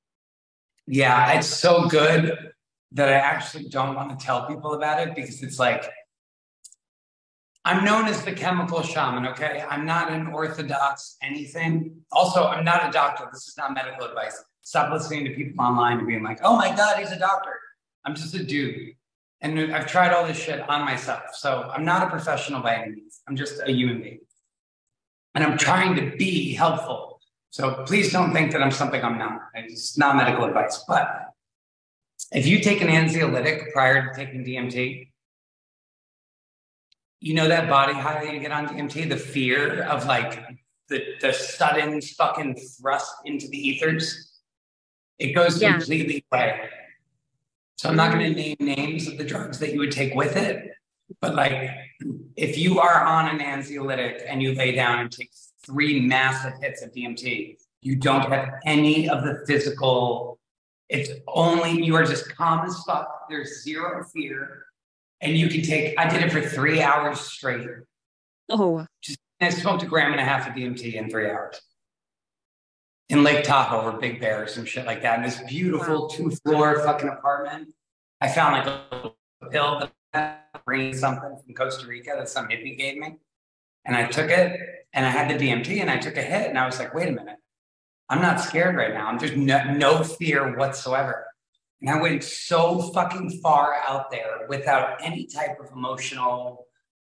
[0.86, 2.52] Yeah, it's so good
[2.92, 5.88] that I actually don't want to tell people about it because it's like
[7.64, 9.64] I'm known as the chemical shaman, okay?
[9.68, 11.94] I'm not an orthodox anything.
[12.10, 13.28] Also, I'm not a doctor.
[13.32, 14.42] This is not medical advice.
[14.62, 17.52] Stop listening to people online and being like, oh my God, he's a doctor.
[18.04, 18.94] I'm just a dude.
[19.42, 21.34] And I've tried all this shit on myself.
[21.34, 23.20] So I'm not a professional by any means.
[23.28, 24.20] I'm just a human being.
[25.34, 27.20] And I'm trying to be helpful.
[27.50, 29.40] So please don't think that I'm something I'm not.
[29.54, 30.84] It's not medical advice.
[30.86, 31.32] But
[32.32, 35.08] if you take an anxiolytic prior to taking DMT,
[37.20, 40.42] you know that body high that you get on DMT, the fear of like
[40.88, 44.38] the, the sudden fucking thrust into the ethers,
[45.18, 45.72] it goes Yeah.
[45.72, 46.70] completely away.
[47.76, 50.36] So I'm not going to name names of the drugs that you would take with
[50.36, 50.72] it,
[51.20, 51.70] but like
[52.36, 55.30] if you are on an anxiolytic and you lay down and take
[55.64, 60.38] three massive hits of DMT, you don't have any of the physical.
[60.88, 63.26] It's only you are just calm as fuck.
[63.28, 64.64] There's zero fear,
[65.20, 65.98] and you can take.
[65.98, 67.68] I did it for three hours straight.
[68.48, 71.60] Oh, just I smoked a gram and a half of DMT in three hours.
[73.08, 75.18] In Lake Tahoe or Big Bear or some shit like that.
[75.18, 77.72] In this beautiful two floor fucking apartment.
[78.20, 82.96] I found like a pill that bring something from Costa Rica that some hippie gave
[82.96, 83.16] me.
[83.84, 84.56] And I took it
[84.92, 87.08] and I had the DMT and I took a hit and I was like, wait
[87.08, 87.38] a minute.
[88.08, 89.18] I'm not scared right now.
[89.18, 91.26] There's no, no fear whatsoever.
[91.80, 96.66] And I went so fucking far out there without any type of emotional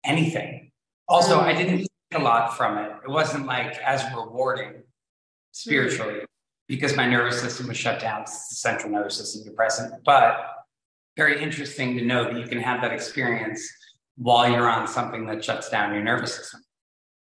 [0.06, 0.72] anything.
[1.08, 1.58] Also, I mm.
[1.58, 2.91] didn't take a lot from it.
[3.06, 4.84] It wasn't like as rewarding
[5.52, 6.26] spiritually mm.
[6.67, 8.22] because my nervous system was shut down.
[8.22, 10.04] It's the central nervous system depressant.
[10.06, 10.57] But
[11.17, 13.62] very interesting to know that you can have that experience
[14.15, 16.62] while you're on something that shuts down your nervous system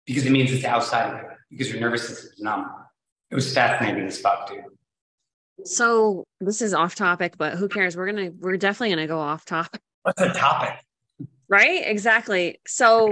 [0.05, 2.69] because it means it's outside of you because your nervous system is numb.
[3.31, 4.63] It was fascinating as fuck, dude.
[5.65, 7.97] so this is off topic, but who cares?
[7.97, 10.75] We're gonna we're definitely gonna go off topic, What's the topic?
[11.49, 11.81] right?
[11.85, 12.59] Exactly.
[12.67, 13.11] So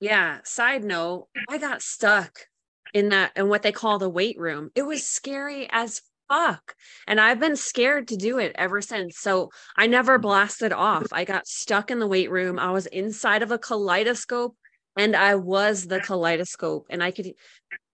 [0.00, 2.46] yeah, side note, I got stuck
[2.94, 4.70] in that in what they call the weight room.
[4.74, 6.74] It was scary as fuck.
[7.06, 9.18] And I've been scared to do it ever since.
[9.18, 11.06] So I never blasted off.
[11.12, 12.58] I got stuck in the weight room.
[12.58, 14.56] I was inside of a kaleidoscope
[14.96, 17.32] and I was the kaleidoscope and I could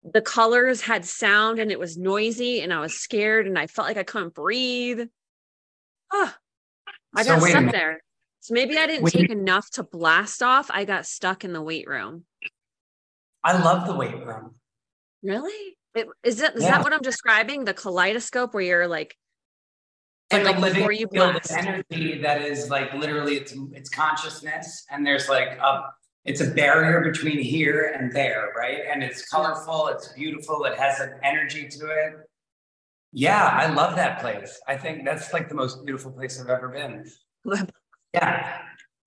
[0.05, 3.89] the colors had sound and it was noisy and I was scared and I felt
[3.89, 5.09] like I couldn't breathe.
[6.13, 6.37] Ah,
[7.15, 8.03] I got wait a stuck there.
[8.41, 10.71] So maybe I didn't you- take enough to blast off.
[10.71, 12.25] I got stuck in the weight room.
[13.45, 14.55] I love the weight room.
[15.23, 15.78] Really?
[15.95, 16.73] It, is it is Yeah.
[16.73, 17.65] that what I'm describing?
[17.65, 19.17] The kaleidoscope where you're like,
[20.33, 23.89] like like a living before you field of energy that is like literally it's it's
[23.89, 25.85] consciousness and there's like a
[26.25, 28.81] it's a barrier between here and there, right?
[28.91, 32.15] And it's colorful, it's beautiful, it has an energy to it.
[33.13, 34.61] Yeah, I love that place.
[34.69, 37.05] I think that's like the most beautiful place I've ever been.
[38.15, 38.63] Yeah.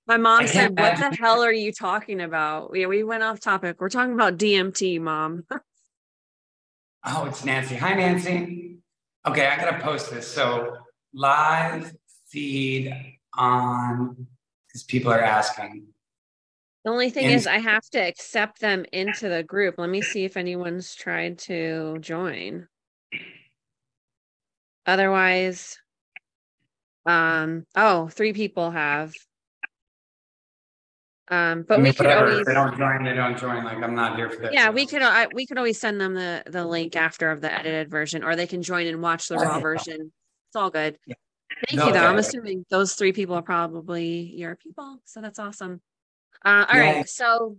[0.05, 3.39] My mom I said, "What the hell are you talking about?" Yeah, we went off
[3.39, 3.77] topic.
[3.79, 5.45] We're talking about DMT, mom.
[7.03, 7.75] Oh, it's Nancy.
[7.75, 8.77] Hi, Nancy.
[9.25, 10.27] Okay, I gotta post this.
[10.27, 10.77] So
[11.13, 11.93] live
[12.27, 12.95] feed
[13.33, 14.27] on
[14.67, 15.87] because people are asking.
[16.83, 19.75] The only thing is, I have to accept them into the group.
[19.77, 22.67] Let me see if anyone's tried to join.
[24.87, 25.77] Otherwise,
[27.05, 29.13] um, oh, three people have.
[31.31, 32.25] Um, but I mean, we could whatever.
[32.25, 33.63] always, If they don't join, they don't join.
[33.63, 34.51] Like I'm not here for that.
[34.53, 37.51] yeah, we could, I, we could always send them the the link after of the
[37.51, 40.11] edited version, or they can join and watch the raw version.
[40.49, 40.97] It's all good.
[41.05, 41.15] Yeah.
[41.69, 42.05] Thank you, though.
[42.05, 45.81] I'm assuming those three people are probably your people, so that's awesome.
[46.43, 47.03] Uh, all right, Yeah.
[47.05, 47.55] so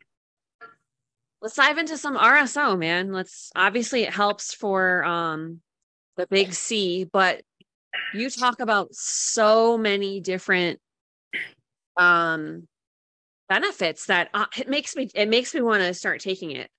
[1.40, 3.12] let's dive into some RSO, man.
[3.12, 5.60] Let's obviously it helps for um
[6.18, 7.42] the big C, but
[8.14, 10.78] you talk about so many different
[11.96, 12.66] um
[13.52, 16.70] benefits that uh, it makes me it makes me want to start taking it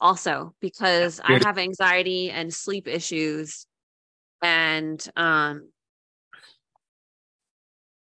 [0.00, 3.66] also because I have anxiety and sleep issues
[4.42, 5.70] and um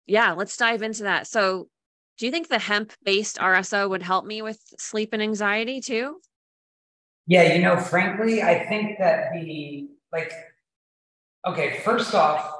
[0.05, 1.27] yeah, let's dive into that.
[1.27, 1.69] So,
[2.17, 6.19] do you think the hemp based RSO would help me with sleep and anxiety too?
[7.27, 10.33] Yeah, you know, frankly, I think that the like
[11.47, 12.51] okay, first off,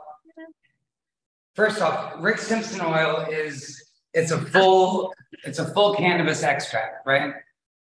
[1.56, 7.34] first off, Rick Simpson oil is it's a full it's a full cannabis extract, right?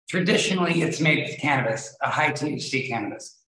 [0.10, 3.40] Traditionally, it's made with cannabis, a high THC cannabis.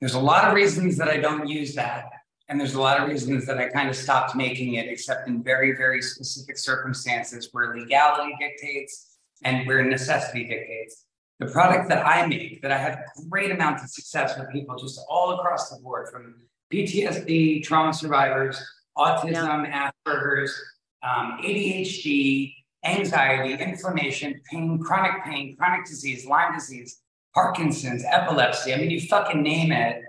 [0.00, 2.06] There's a lot of reasons that I don't use that.
[2.48, 5.42] And there's a lot of reasons that I kind of stopped making it, except in
[5.42, 11.06] very, very specific circumstances where legality dictates and where necessity dictates
[11.38, 15.00] the product that I make, that I have great amounts of success with people just
[15.08, 16.34] all across the board, from
[16.72, 18.64] PTSD, trauma survivors,
[18.96, 20.58] autism, Asperger's,
[21.06, 27.00] um, ADHD, anxiety, inflammation, pain, chronic pain, chronic disease, Lyme disease,
[27.34, 28.74] Parkinson's, epilepsy.
[28.74, 30.02] I mean, you fucking name it.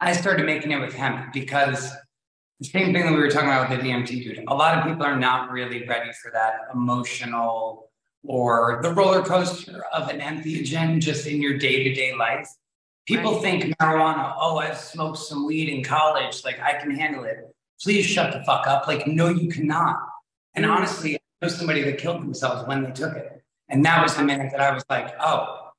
[0.00, 1.92] I started making it with hemp because
[2.60, 4.44] the same thing that we were talking about with the DMT dude.
[4.48, 7.90] A lot of people are not really ready for that emotional
[8.24, 12.48] or the roller coaster of an entheogen just in your day to day life.
[13.06, 13.42] People Right.
[13.42, 17.38] think marijuana, oh, I've smoked some weed in college, like I can handle it.
[17.82, 18.86] Please shut the fuck up.
[18.86, 19.96] Like, no, you cannot.
[20.54, 20.74] And Mm.
[20.74, 23.42] honestly, I know somebody that killed themselves when they took it.
[23.68, 25.70] And that was the minute that I was like, oh,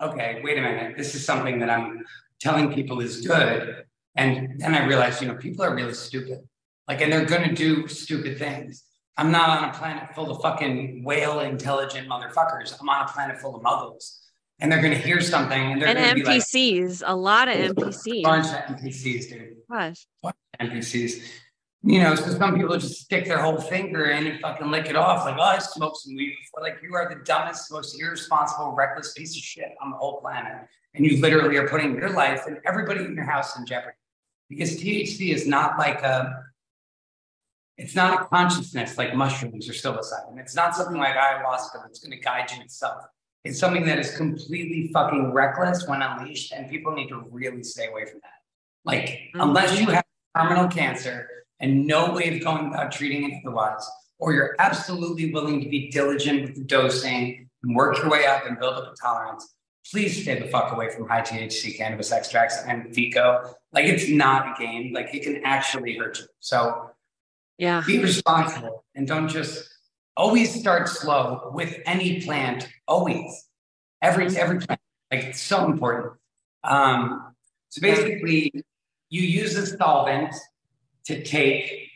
[0.00, 0.96] okay, wait a minute.
[0.96, 2.04] This is something that I'm
[2.40, 3.84] telling people is good.
[4.16, 6.38] And then I realized, you know, people are really stupid.
[6.86, 8.84] Like, and they're going to do stupid things.
[9.16, 12.74] I'm not on a planet full of fucking whale intelligent motherfuckers.
[12.80, 14.20] I'm on a planet full of muggles.
[14.60, 17.14] And they're going to hear something and they're And going to be like, NPCs, a
[17.14, 18.22] lot of NPCs.
[18.22, 19.56] bunch of NPCs, dude.
[19.70, 20.06] Gosh.
[20.60, 21.22] NPCs.
[21.86, 24.96] You know, so some people just stick their whole finger in and fucking lick it
[24.96, 26.62] off, like, oh, I smoked some weed before.
[26.62, 30.66] Like, you are the dumbest, most irresponsible, reckless piece of shit on the whole planet.
[30.94, 33.98] And you literally are putting your life and everybody in your house in jeopardy.
[34.48, 36.44] Because THC is not like a,
[37.76, 40.38] it's not a consciousness like mushrooms or psilocybin.
[40.38, 43.04] It's not something like ayahuasca that's going to guide you itself.
[43.44, 47.88] It's something that is completely fucking reckless when unleashed, and people need to really stay
[47.88, 48.40] away from that.
[48.84, 49.40] Like, mm-hmm.
[49.40, 50.04] unless you have
[50.36, 51.28] terminal cancer
[51.60, 53.86] and no way of going about treating it otherwise,
[54.18, 58.46] or you're absolutely willing to be diligent with the dosing and work your way up
[58.46, 59.54] and build up a tolerance,
[59.90, 63.52] please stay the fuck away from high THC cannabis extracts and FECO.
[63.72, 64.94] Like, it's not a game.
[64.94, 66.24] Like, it can actually hurt you.
[66.40, 66.90] So,
[67.58, 67.82] Yeah.
[67.86, 69.68] be responsible and don't just
[70.16, 73.48] always start slow with any plant always.
[74.02, 76.14] Every every plant like it's so important.
[76.62, 77.34] Um
[77.68, 78.52] so basically
[79.08, 80.34] you use a solvent
[81.06, 81.90] to take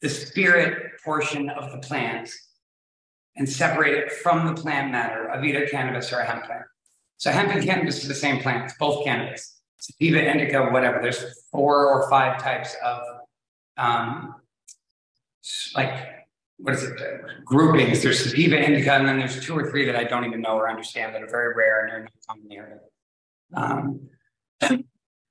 [0.00, 2.30] the spirit portion of the plant
[3.36, 6.64] and separate it from the plant matter of either cannabis or a hemp plant.
[7.16, 11.00] So hemp and cannabis are the same plant it's both cannabis sativa indica whatever.
[11.02, 13.00] There's four or five types of
[13.76, 14.36] um
[15.74, 16.11] like
[16.62, 19.96] what is it uh, groupings there's sativa indica and then there's two or three that
[19.96, 22.80] i don't even know or understand that are very rare and they're not common
[23.54, 24.00] of
[24.70, 24.84] um,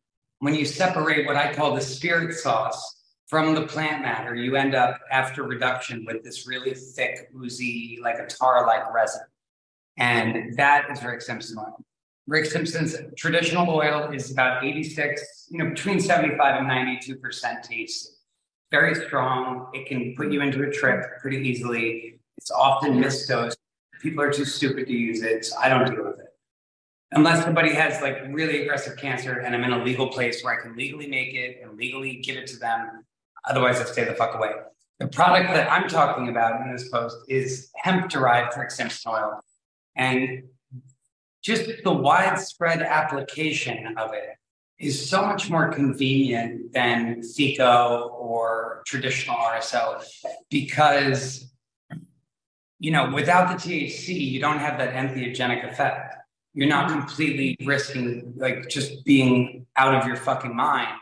[0.39, 3.01] when you separate what i call the spirit sauce
[3.31, 8.19] from the plant matter, you end up after reduction with this really thick, oozy, like
[8.19, 9.21] a tar-like resin.
[9.97, 11.77] And that is Rick Simpson oil.
[12.27, 18.07] Rick Simpson's traditional oil is about 86, you know, between 75 and 92% THC.
[18.71, 19.67] Very strong.
[19.73, 22.19] It can put you into a trip pretty easily.
[22.37, 23.57] It's often misdosed.
[24.01, 26.33] People are too stupid to use it, so I don't deal with it.
[27.11, 30.61] Unless somebody has like really aggressive cancer and I'm in a legal place where I
[30.61, 33.03] can legally make it and legally give it to them.
[33.49, 34.51] Otherwise, I stay the fuck away.
[34.99, 39.41] The product that I'm talking about in this post is hemp derived Simpson oil.
[39.97, 40.43] And
[41.41, 44.37] just the widespread application of it
[44.81, 50.03] is so much more convenient than FECO or traditional RSO
[50.49, 51.53] because,
[52.79, 56.15] you know, without the THC, you don't have that entheogenic effect.
[56.55, 56.99] You're not mm-hmm.
[56.99, 60.97] completely risking like just being out of your fucking mind.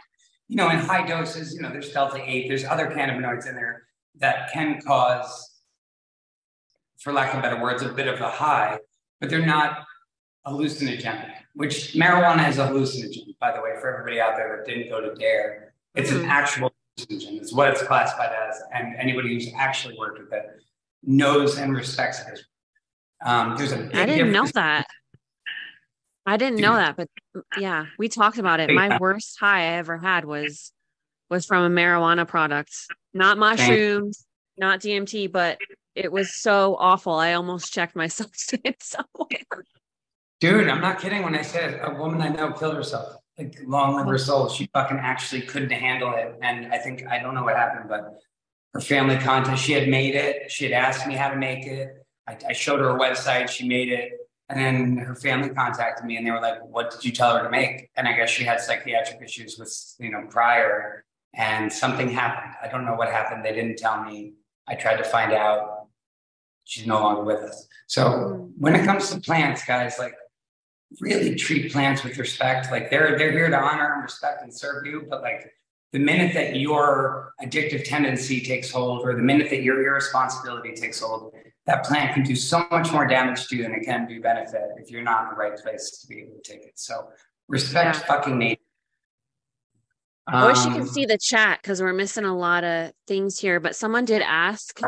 [0.50, 3.84] You know, in high doses, you know, there's delta 8, there's other cannabinoids in there
[4.18, 5.62] that can cause,
[7.00, 8.80] for lack of better words, a bit of a high,
[9.22, 9.86] but they're not
[10.50, 14.90] hallucinogenic, which marijuana is a hallucinogen, by the way, for everybody out there that didn't
[14.90, 15.74] go to DARE.
[15.96, 18.62] It's an actual hallucinogen, it's what it's classified as.
[18.74, 20.46] And anybody who's actually worked with it
[21.04, 22.40] knows and respects it.
[23.26, 24.88] Um, there's a I didn't know that.
[26.26, 27.08] I didn't know that, but
[27.58, 28.72] yeah, we talked about it.
[28.72, 30.72] My worst high I ever had was
[31.30, 32.72] was from a marijuana product,
[33.14, 34.26] not mushrooms,
[34.58, 35.58] not DMT, but
[35.96, 37.14] it was so awful.
[37.14, 38.32] I almost checked myself
[38.80, 39.66] somewhere.
[40.40, 43.16] Dude, I'm not kidding when I said a woman I know killed herself.
[43.38, 44.50] Like long live her soul.
[44.50, 46.36] She fucking actually couldn't handle it.
[46.42, 48.20] And I think I don't know what happened, but
[48.74, 50.52] her family contact, she had made it.
[50.52, 51.90] She had asked me how to make it.
[52.28, 54.12] I, I showed her a website, she made it.
[54.50, 57.44] And then her family contacted me and they were like, What did you tell her
[57.44, 57.90] to make?
[57.96, 61.04] And I guess she had psychiatric issues with, you know, prior
[61.36, 62.56] and something happened.
[62.62, 63.46] I don't know what happened.
[63.46, 64.34] They didn't tell me.
[64.68, 65.88] I tried to find out.
[66.64, 67.68] She's no longer with us.
[67.88, 68.44] So mm-hmm.
[68.58, 70.14] when it comes to plants, guys, like
[71.00, 72.72] really treat plants with respect.
[72.72, 75.52] Like they're they're here to honor and respect and serve you, but like
[75.92, 81.00] the minute that your addictive tendency takes hold, or the minute that your irresponsibility takes
[81.02, 81.34] hold,
[81.66, 84.62] that plant can do so much more damage to you than it can do benefit
[84.78, 86.74] if you're not in the right place to be able to take it.
[86.76, 87.10] So
[87.48, 88.06] respect Yeah.
[88.06, 88.62] fucking nature.
[90.28, 93.40] I wish you Um, could see the chat because we're missing a lot of things
[93.40, 93.60] here.
[93.60, 94.80] But someone did ask,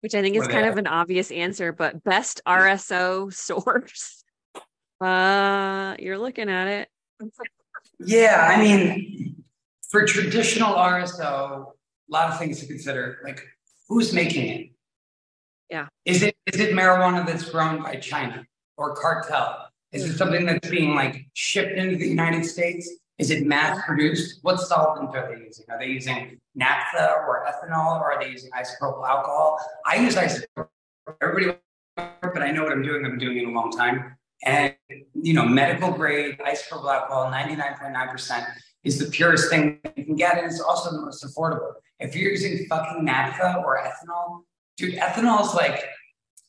[0.00, 4.23] which I think is kind of an obvious answer, but best RSO source.
[5.04, 6.88] Uh, you're looking at it.
[8.00, 9.44] Yeah, I mean,
[9.90, 11.66] for traditional RSO, a
[12.08, 13.18] lot of things to consider.
[13.22, 13.46] Like,
[13.86, 14.70] who's making it?
[15.68, 15.88] Yeah.
[16.06, 18.46] Is it is it marijuana that's grown by China
[18.78, 19.68] or cartel?
[19.92, 22.90] Is it something that's being like shipped into the United States?
[23.18, 24.38] Is it mass produced?
[24.42, 25.66] What solvent are they using?
[25.68, 29.58] Are they using naphtha or ethanol, or are they using isopropyl alcohol?
[29.86, 30.68] I use isopropyl.
[31.20, 31.58] Everybody,
[31.96, 33.04] but I know what I'm doing.
[33.04, 34.16] I've been doing it a long time.
[34.44, 34.74] And
[35.14, 38.46] you know, medical grade isopropyl alcohol, 99.9%,
[38.84, 41.72] is the purest thing you can get, and it's also the most affordable.
[41.98, 44.42] If you're using fucking naphtha or ethanol,
[44.76, 45.82] dude, ethanol is like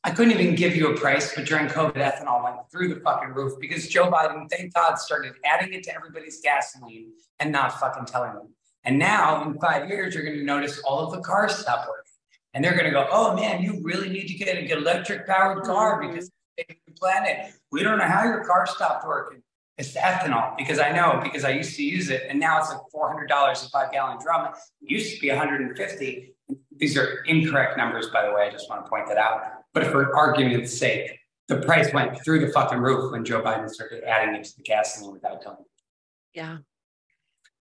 [0.06, 3.30] I couldn't even give you a price, but during COVID, ethanol went through the fucking
[3.30, 8.06] roof because Joe Biden, thank God, started adding it to everybody's gasoline and not fucking
[8.06, 8.50] telling them.
[8.84, 12.12] And now, in five years, you're going to notice all of the cars stop working.
[12.54, 15.64] And they're going to go, oh man, you really need to get an electric powered
[15.64, 17.54] car because it's the planet.
[17.76, 19.42] We don't know how your car stopped working.
[19.78, 22.70] It's the ethanol because I know because I used to use it and now it's
[22.70, 24.54] like $400 a five gallon drum.
[24.82, 26.36] It used to be 150.
[26.78, 28.44] These are incorrect numbers, by the way.
[28.44, 29.42] I just want to point that out.
[29.74, 31.20] But for argument's sake,
[31.50, 34.64] the price went through the fucking roof when Joe Biden started adding it to the
[34.64, 35.66] gasoline without telling you.
[36.34, 36.58] Yeah.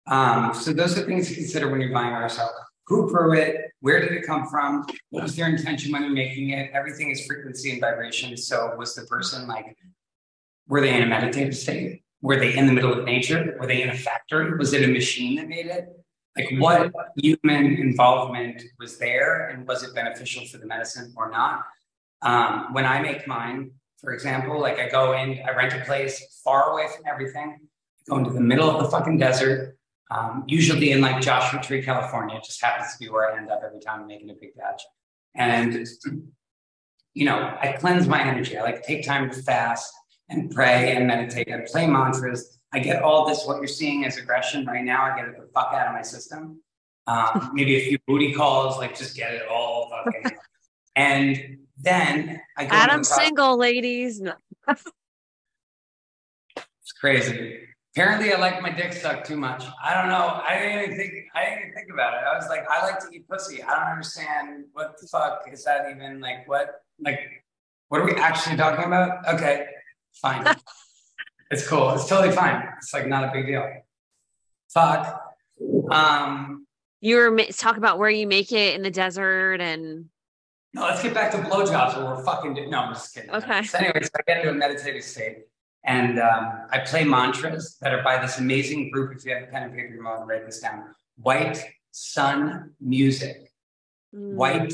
[0.08, 2.50] Um, so those are things to consider when you're buying RSO.
[2.88, 3.72] Who grew it?
[3.80, 4.86] Where did it come from?
[5.12, 6.70] What was their intention when they're making it?
[6.74, 8.36] Everything is frequency and vibration.
[8.36, 9.78] So was the person like,
[10.72, 12.02] were they in a meditative state?
[12.22, 13.58] Were they in the middle of nature?
[13.60, 14.58] Were they in a factory?
[14.58, 15.86] Was it a machine that made it?
[16.38, 21.66] Like what human involvement was there and was it beneficial for the medicine or not?
[22.22, 26.42] Um, when I make mine, for example, like I go in, I rent a place
[26.42, 27.60] far away from everything,
[28.08, 29.78] go into the middle of the fucking desert,
[30.10, 32.38] um, usually in like Joshua Tree, California.
[32.38, 34.56] It just happens to be where I end up every time I'm making a big
[34.56, 34.84] batch.
[35.36, 35.86] And,
[37.14, 38.58] you know, I cleanse my energy.
[38.58, 39.94] I like take time to fast
[40.32, 42.58] and pray and meditate and play mantras.
[42.74, 45.48] I get all this, what you're seeing as aggression right now, I get it the
[45.54, 46.62] fuck out of my system.
[47.08, 50.38] Um, maybe a few booty calls, like just get it all fucking.
[50.96, 54.22] and then I go into Adam the single, ladies.
[54.22, 54.34] No.
[54.68, 54.84] It's
[57.00, 57.68] crazy.
[57.94, 59.66] Apparently, I like my dick sucked too much.
[59.84, 60.42] I don't know.
[60.48, 61.12] I didn't even think.
[61.36, 62.22] I didn't even think about it.
[62.26, 63.62] I was like, I like to eat pussy.
[63.62, 66.48] I don't understand what the fuck is that even like.
[66.48, 67.20] What like?
[67.90, 69.28] What are we actually talking about?
[69.34, 69.66] Okay,
[70.14, 70.56] fine.
[71.52, 71.92] it's cool.
[71.92, 72.68] It's totally fine.
[72.78, 73.68] It's like not a big deal.
[74.74, 75.22] Fuck.
[75.90, 76.66] Um.
[77.04, 80.06] You were talk about where you make it in the desert and
[80.74, 82.54] No, let's get back to blowjobs where we're fucking.
[82.54, 83.32] Do- no, I'm just kidding.
[83.32, 83.64] Okay.
[83.64, 85.40] So, anyways, I get into a meditative state,
[85.84, 89.18] and um, I play mantras that are by this amazing group.
[89.18, 90.94] If you have a pen and paper, you want to write this down.
[91.18, 93.52] White Sun Music.
[94.16, 94.34] Mm.
[94.34, 94.74] White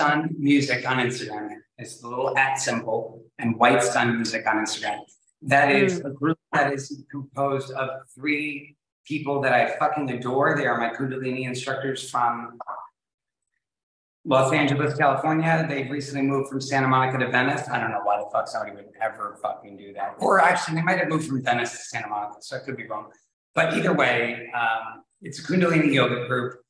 [0.00, 1.56] Sun Music on Instagram.
[1.76, 5.00] It's the little at symbol and White Sun Music on Instagram.
[5.42, 10.56] That is a group that is composed of three people that I fucking adore.
[10.56, 12.58] They are my Kundalini instructors from
[14.24, 15.64] Los Angeles, California.
[15.68, 17.68] They've recently moved from Santa Monica to Venice.
[17.68, 20.16] I don't know why the fuck somebody would ever fucking do that.
[20.18, 22.88] Or actually, they might have moved from Venice to Santa Monica, so I could be
[22.88, 23.10] wrong.
[23.54, 26.60] But either way, um, it's a Kundalini yoga group.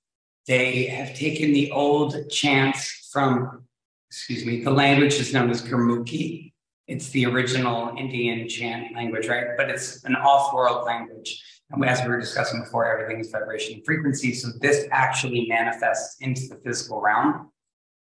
[0.47, 3.64] They have taken the old chants from,
[4.11, 6.45] excuse me, the language is known as Gurmukhi.
[6.87, 9.49] It's the original Indian chant language, right?
[9.57, 11.43] But it's an off-world language.
[11.70, 14.32] And as we were discussing before, everything is vibration and frequency.
[14.34, 17.51] So this actually manifests into the physical realm.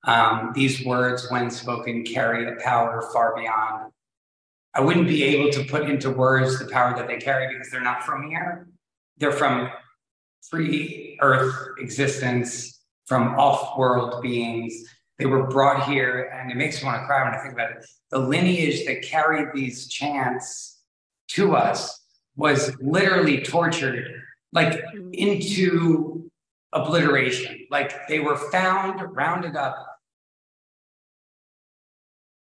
[0.05, 3.93] Um, these words, when spoken, carry a power far beyond.
[4.75, 7.81] I wouldn't be able to put into words the power that they carry because they're
[7.81, 8.69] not from here.
[9.17, 9.71] They're from
[10.51, 14.85] pre earth existence, from off world beings.
[15.19, 17.73] They were brought here, and it makes me want to cry when I think about
[17.73, 17.87] it.
[18.11, 20.81] The lineage that carried these chants
[21.29, 22.05] to us
[22.37, 24.05] was literally tortured,
[24.53, 25.11] like mm-hmm.
[25.13, 26.31] into
[26.73, 27.67] obliteration.
[27.71, 29.77] Like they were found, rounded up.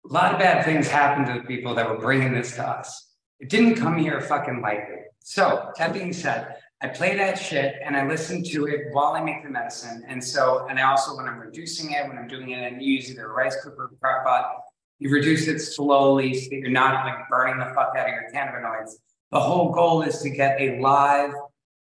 [0.10, 3.12] A lot of bad things happened to the people that were bringing this to us.
[3.40, 4.98] It didn't come here fucking lightly.
[5.20, 9.24] So, that being said, I play that shit and I listen to it while I
[9.24, 10.04] make the medicine.
[10.06, 12.96] And so, and I also, when I'm reducing it, when I'm doing it, and you
[12.96, 14.52] use either a rice cooker or crock pot,
[15.00, 18.30] you reduce it slowly so that you're not like burning the fuck out of your
[18.34, 18.92] cannabinoids.
[19.32, 21.32] The whole goal is to get a live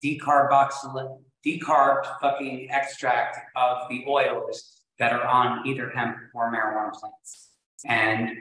[0.04, 7.50] decarboxyl decarbed fucking extract of the oils that are on either hemp or marijuana plants.
[7.86, 8.32] And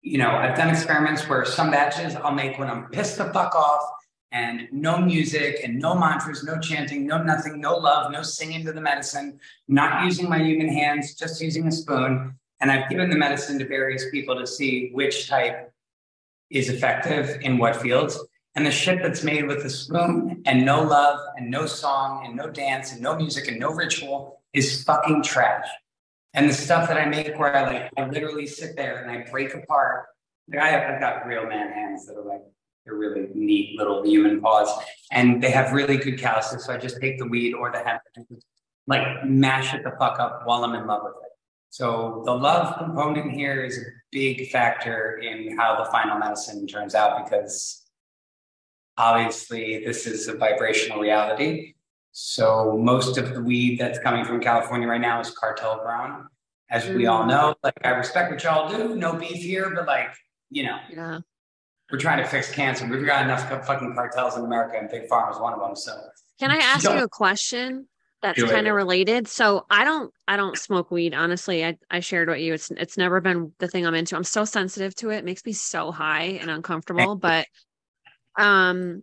[0.00, 3.54] you know, I've done experiments where some batches I'll make when I'm pissed the fuck
[3.54, 3.82] off
[4.32, 8.72] and no music and no mantras, no chanting, no nothing, no love, no singing to
[8.72, 12.34] the medicine, not using my human hands, just using a spoon.
[12.60, 15.72] And I've given the medicine to various people to see which type
[16.50, 18.18] is effective in what fields.
[18.54, 22.36] And the shit that's made with a spoon and no love and no song and
[22.36, 25.66] no dance and no music and no ritual is fucking trash.
[26.34, 29.30] And the stuff that I make where I like, I literally sit there and I
[29.30, 30.06] break apart.
[30.48, 32.42] Like I have, I've got real man hands that are like,
[32.84, 34.68] they're really neat little human paws,
[35.10, 36.64] and they have really good calluses.
[36.64, 38.46] So I just take the weed or the hemp, and just,
[38.86, 41.30] like mash it the fuck up while I'm in love with it.
[41.70, 46.94] So the love component here is a big factor in how the final medicine turns
[46.94, 47.82] out because
[48.98, 51.74] obviously this is a vibrational reality.
[52.10, 56.26] So most of the weed that's coming from California right now is cartel grown.
[56.70, 57.28] As we all mm.
[57.28, 60.14] know, like I respect what y'all do, no beef here, but like,
[60.50, 61.20] you know, Yeah.
[61.90, 62.86] We're trying to fix cancer.
[62.86, 65.76] We've got enough fucking cartels in America, and Big Pharma is one of them.
[65.76, 65.94] So
[66.38, 67.88] Can I ask you a question
[68.22, 69.28] that's kind of related?
[69.28, 71.64] So I don't I don't smoke weed, honestly.
[71.64, 72.54] I, I shared with you.
[72.54, 74.16] It's it's never been the thing I'm into.
[74.16, 75.18] I'm so sensitive to it.
[75.18, 77.16] It makes me so high and uncomfortable.
[77.22, 77.46] But
[78.38, 79.02] um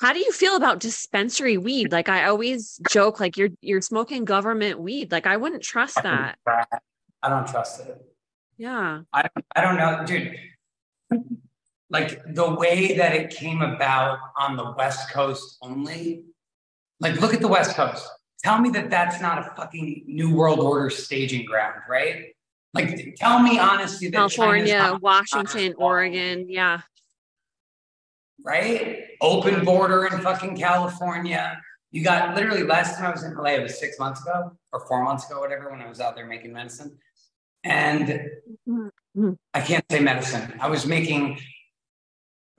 [0.00, 1.92] how do you feel about dispensary weed?
[1.92, 5.10] Like I always joke, like you're you're smoking government weed.
[5.10, 6.38] Like I wouldn't trust that.
[6.46, 8.00] I don't trust it.
[8.56, 9.02] Yeah.
[9.12, 10.36] I don't, I don't know, dude.
[11.90, 16.24] Like the way that it came about on the West Coast only.
[17.00, 18.06] Like, look at the West Coast.
[18.42, 22.34] Tell me that that's not a fucking New World Order staging ground, right?
[22.74, 26.46] Like, tell me honestly that California, Washington, Oregon.
[26.48, 26.80] Yeah.
[28.44, 29.04] right?
[29.20, 31.60] Open border in fucking California.
[31.90, 34.86] You got literally last time I was in LA, it was six months ago or
[34.86, 36.98] four months ago, whatever, when I was out there making medicine.
[37.64, 38.30] And
[38.68, 39.36] Mhm.
[39.54, 40.58] I can't say medicine.
[40.60, 41.40] I was making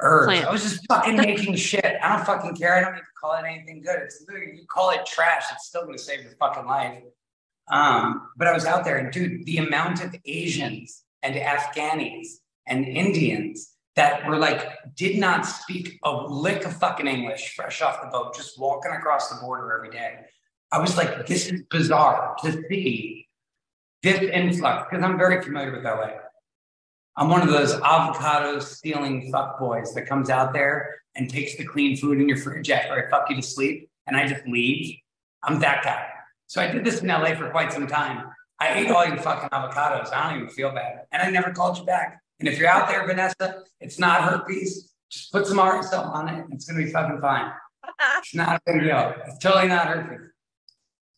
[0.01, 0.25] herbs.
[0.27, 0.45] Plant.
[0.47, 1.85] I was just fucking making shit.
[2.01, 2.75] I don't fucking care.
[2.75, 3.99] I don't need to call it anything good.
[4.01, 7.01] It's literally you call it trash, it's still gonna save your fucking life.
[7.71, 12.27] Um, but I was out there and dude, the amount of Asians and Afghanis
[12.65, 18.01] and Indians that were like did not speak a lick of fucking English fresh off
[18.01, 20.19] the boat, just walking across the border every day.
[20.71, 23.27] I was like, this is bizarre to see
[24.03, 26.11] this influx because I'm very familiar with LA.
[27.17, 31.65] I'm one of those avocado stealing fuck boys that comes out there and takes the
[31.65, 34.95] clean food in your fridge after I fuck you to sleep and I just leave.
[35.43, 36.07] I'm that guy.
[36.47, 38.25] So I did this in LA for quite some time.
[38.59, 40.13] I ate all your fucking avocados.
[40.13, 41.01] I don't even feel bad.
[41.11, 42.21] And I never called you back.
[42.39, 44.93] And if you're out there, Vanessa, it's not herpes.
[45.09, 46.45] Just put some RSO on it.
[46.51, 47.51] It's gonna be fucking fine.
[48.19, 49.13] It's not a big deal.
[49.27, 50.29] It's totally not herpes.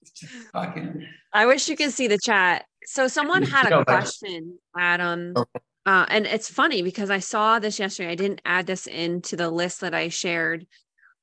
[0.01, 2.65] It's just fucking I wish you could see the chat.
[2.85, 5.33] So someone had a question, Adam.
[5.35, 5.59] Okay.
[5.85, 8.11] Uh, and it's funny because I saw this yesterday.
[8.11, 10.67] I didn't add this into the list that I shared,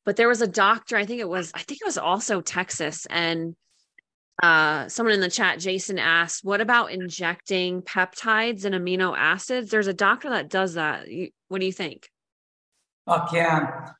[0.04, 3.06] but there was a doctor, I think it was, I think it was also Texas.
[3.08, 3.54] And
[4.42, 9.70] uh, someone in the chat, Jason asked, what about injecting peptides and amino acids?
[9.70, 11.08] There's a doctor that does that.
[11.08, 12.08] You, what do you think?
[13.06, 13.90] Fuck yeah.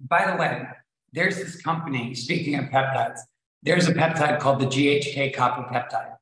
[0.00, 0.64] By the way,
[1.12, 3.20] there's this company, speaking of peptides,
[3.62, 6.14] there's a peptide called the GHK copper peptide.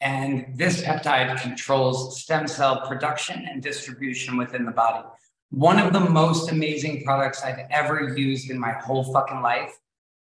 [0.00, 5.04] And this peptide controls stem cell production and distribution within the body.
[5.50, 9.72] One of the most amazing products I've ever used in my whole fucking life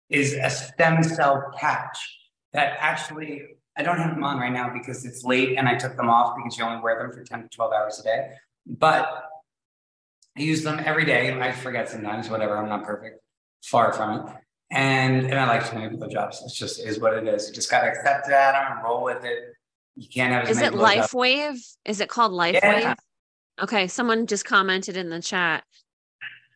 [0.09, 1.97] is a stem cell patch
[2.53, 3.43] that actually,
[3.77, 6.37] I don't have them on right now because it's late and I took them off
[6.37, 8.29] because you only wear them for 10 to 12 hours a day.
[8.65, 9.07] But
[10.37, 11.39] I use them every day.
[11.39, 12.57] I forget sometimes, whatever.
[12.57, 13.19] I'm not perfect,
[13.63, 14.33] far from it.
[14.69, 16.43] And and I like to make blowjobs.
[16.43, 17.47] It's just is what it is.
[17.47, 19.56] You just gotta accept that and roll with it.
[19.97, 20.73] You can't have Is it.
[20.73, 21.57] LifeWave?
[21.85, 22.61] Is it called LifeWave?
[22.61, 22.95] Yeah.
[23.59, 25.63] Okay, someone just commented in the chat.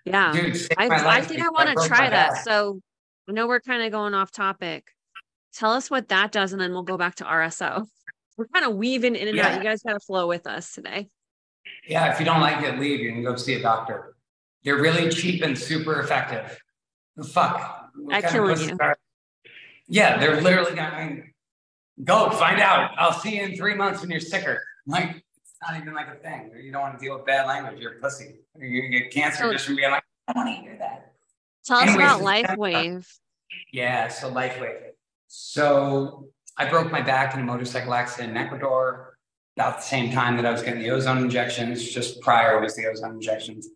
[0.06, 0.32] Yeah.
[0.32, 2.34] Dude, I, I think I want to try that.
[2.34, 2.44] back.
[2.44, 2.80] So
[3.28, 4.86] I know we're kind of going off topic.
[5.54, 7.88] Tell us what that does, and then we'll go back to RSO.
[8.38, 9.58] We're kind of weaving in and out.
[9.58, 11.10] You guys got to flow with us today.
[11.88, 13.00] Yeah, if you don't like it, leave.
[13.00, 14.16] You can go see a doctor.
[14.64, 16.58] They're really cheap and super effective.
[17.32, 17.90] Fuck.
[17.96, 18.78] What At kind of killing you.
[18.80, 18.98] are-
[19.88, 21.31] Yeah, they're literally going.
[22.04, 22.92] Go find out.
[22.98, 24.62] I'll see you in three months when you're sicker.
[24.88, 26.52] I'm like it's not even like a thing.
[26.62, 27.80] You don't want to deal with bad language.
[27.80, 28.36] You're a pussy.
[28.58, 30.78] You're going to get cancer So- just from being like, I don't want to hear
[30.80, 31.14] that.
[31.66, 33.08] Tell us about LifeWave.
[33.72, 34.92] Yeah, so LifeWave.
[35.28, 36.26] So
[36.58, 39.18] I broke my back in a motorcycle accident in Ecuador
[39.58, 41.88] about the same time that I was getting the ozone injections.
[41.90, 43.68] Just prior was the ozone injections.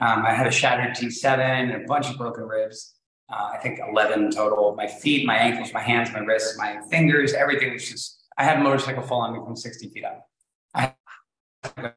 [0.00, 2.94] Um, I had a shattered T7 and a bunch of broken ribs.
[3.30, 4.74] Uh, I think 11 total.
[4.74, 8.24] My feet, my ankles, my hands, my wrists, my fingers, everything was just.
[8.38, 10.26] I had a motorcycle fall on me from 60 feet up.
[10.74, 10.94] I
[11.76, 11.94] had a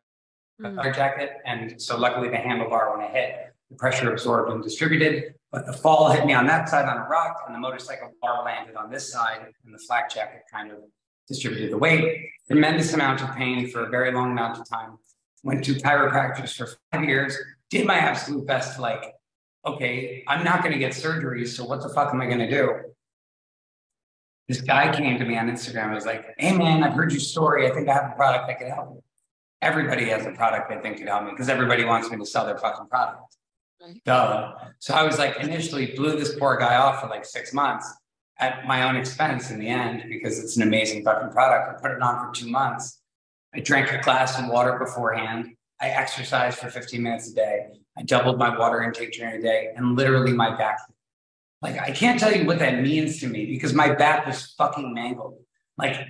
[0.62, 0.96] Mm.
[0.96, 5.34] jacket, and so luckily the handlebar when it hit, the pressure absorbed and distributed.
[5.52, 8.46] But the fall hit me on that side on a rock, and the motorcycle bar
[8.46, 10.78] landed on this side, and the flak jacket kind of
[11.28, 12.30] distributed the weight.
[12.48, 14.98] Tremendous amount of pain for a very long amount of time.
[15.44, 17.38] Went to chiropractors for five years.
[17.70, 19.04] Did my absolute best to like,
[19.66, 22.50] okay, I'm not going to get surgery, so what the fuck am I going to
[22.50, 22.74] do?
[24.48, 25.92] This guy came to me on Instagram.
[25.92, 27.66] I was like, "Hey man, I've heard your story.
[27.66, 29.04] I think I have a product that could help you."
[29.62, 32.46] Everybody has a product they think could help me because everybody wants me to sell
[32.46, 33.38] their fucking product.
[33.82, 34.02] Right.
[34.06, 34.54] Duh.
[34.80, 37.92] So I was like, initially blew this poor guy off for like six months
[38.40, 41.70] at my own expense in the end because it's an amazing fucking product.
[41.70, 43.02] I put it on for two months.
[43.54, 45.56] I drank a glass of water beforehand.
[45.80, 47.63] I exercised for 15 minutes a day.
[47.98, 50.80] I doubled my water intake during the day and literally my back.
[51.62, 54.94] Like, I can't tell you what that means to me because my back was fucking
[54.94, 55.38] mangled.
[55.78, 56.08] Like,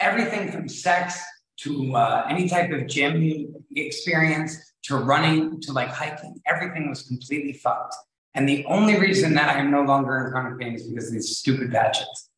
[0.00, 1.22] everything from sex
[1.58, 7.52] to uh, any type of gym experience to running to like hiking, everything was completely
[7.52, 7.94] fucked.
[8.34, 11.12] And the only reason that I am no longer in chronic pain is because of
[11.12, 12.30] these stupid patches.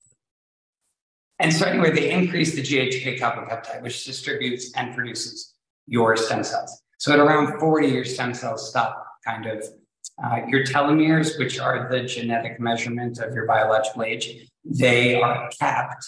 [1.38, 5.54] And so, anyway, they increase the GHK copper peptide, which distributes and produces
[5.86, 6.82] your stem cells.
[6.98, 9.64] So, at around 40, your stem cells stop kind of
[10.22, 16.06] uh, your telomeres, which are the genetic measurement of your biological age, they are capped.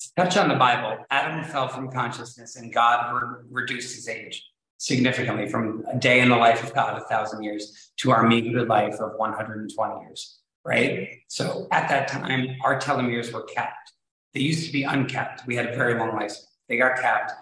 [0.00, 4.44] To touch on the Bible, Adam fell from consciousness and God re- reduced his age
[4.78, 8.64] significantly from a day in the life of God, a thousand years, to our meager
[8.64, 11.08] life of 120 years, right?
[11.28, 13.92] So at that time, our telomeres were capped.
[14.34, 15.46] They used to be uncapped.
[15.46, 16.44] We had a very long lifespan.
[16.68, 17.32] They got capped.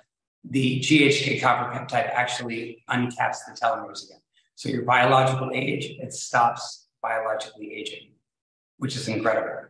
[0.48, 4.20] The GHK copper peptide actually uncaps the telomeres again.
[4.56, 8.12] So your biological age, it stops biologically aging,
[8.78, 9.48] which is incredible.
[9.58, 9.68] And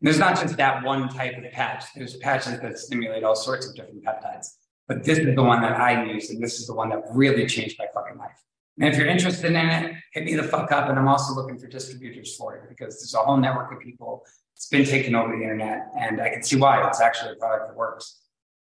[0.00, 1.84] there's not just that one type of patch.
[1.94, 4.48] There's patches that stimulate all sorts of different peptides.
[4.88, 7.46] But this is the one that I use, and this is the one that really
[7.46, 8.36] changed my fucking life.
[8.80, 10.88] And if you're interested in it, hit me the fuck up.
[10.88, 14.24] And I'm also looking for distributors for it because there's a whole network of people.
[14.56, 16.86] It's been taken over the internet, and I can see why.
[16.88, 18.21] It's actually a product that works.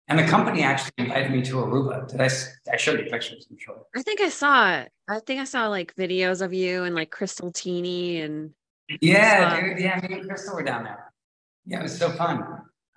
[0.08, 2.06] And the company actually invited me to Aruba.
[2.08, 2.28] Did I?
[2.72, 3.82] I showed you pictures, I'm sure.
[3.96, 4.92] I think I saw it.
[5.08, 8.50] I think I saw like videos of you and like Crystal Teeny and
[9.00, 9.78] Yeah, dude.
[9.78, 11.10] Yeah, me and Crystal were down there.
[11.64, 12.42] Yeah, it was so fun.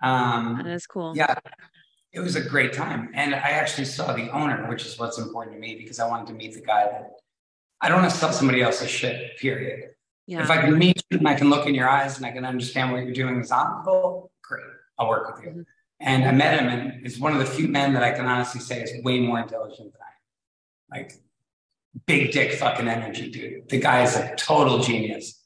[0.04, 1.16] Um, that is cool.
[1.16, 1.36] Yeah.
[2.12, 3.10] it was a great time.
[3.14, 6.28] And I actually saw the owner, which is what's important to me because I wanted
[6.28, 7.12] to meet the guy that
[7.80, 9.92] I don't want to sell somebody else's shit, period.
[10.26, 10.44] Yeah.
[10.44, 12.44] If I can meet you and I can look in your eyes and I can
[12.44, 14.64] understand what you're doing is honorable, great.
[15.00, 15.52] I'll work with you.
[15.52, 15.66] Mhm.
[16.00, 18.62] And I met him and he's one of the few men that I can honestly
[18.62, 20.98] say is way more intelligent than I.
[20.98, 21.14] Like
[22.06, 23.70] big dick fucking energy, dude.
[23.70, 25.44] The guy is a total genius.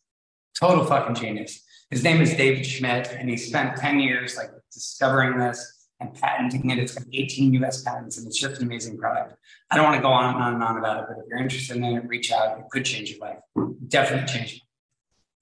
[0.59, 1.63] Total fucking genius.
[1.89, 6.69] His name is David Schmidt, and he spent 10 years like discovering this and patenting
[6.69, 6.79] it.
[6.79, 9.35] It's got 18 US patents, and it's just an amazing product.
[9.69, 11.39] I don't want to go on and on and on about it, but if you're
[11.39, 12.59] interested in it, reach out.
[12.59, 13.39] It could change your life.
[13.87, 14.61] Definitely change.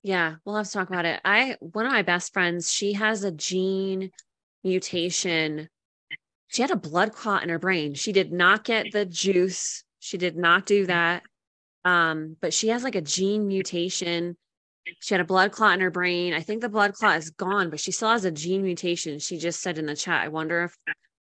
[0.02, 1.20] Yeah, we'll have to talk about it.
[1.26, 4.12] I one of my best friends, she has a gene
[4.64, 5.70] mutation.
[6.48, 7.94] She had a blood clot in her brain.
[7.94, 9.84] She did not get the juice.
[10.00, 11.24] She did not do that.
[11.86, 14.36] Um, but she has like a gene mutation.
[15.00, 16.34] She had a blood clot in her brain.
[16.34, 19.20] I think the blood clot is gone, but she still has a gene mutation.
[19.20, 20.76] She just said in the chat, I wonder if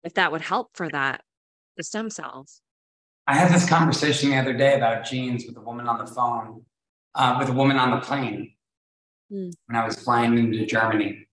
[0.04, 1.22] if that would help for that,
[1.78, 2.62] the stem cells.
[3.26, 6.66] I had this conversation the other day about genes with a woman on the phone,
[7.16, 8.54] uh, with a woman on the plane
[9.30, 9.52] Hmm.
[9.68, 11.26] when I was flying into Germany.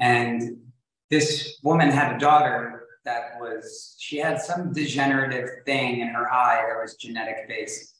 [0.00, 0.65] And
[1.10, 6.64] this woman had a daughter that was, she had some degenerative thing in her eye
[6.68, 7.94] that was genetic based.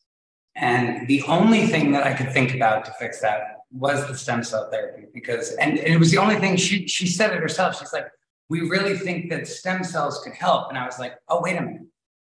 [0.57, 4.43] And the only thing that I could think about to fix that was the stem
[4.43, 7.79] cell therapy because, and, it was the only thing she, she said it herself.
[7.79, 8.07] She's like,
[8.49, 10.71] we really think that stem cells could help.
[10.71, 11.83] And I was like, oh, wait a minute.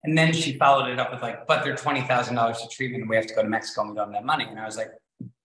[0.05, 3.03] And then she followed it up with like, but they're twenty thousand dollars to treatment,
[3.03, 4.45] and we have to go to Mexico, and we don't have that money.
[4.45, 4.91] And I was like,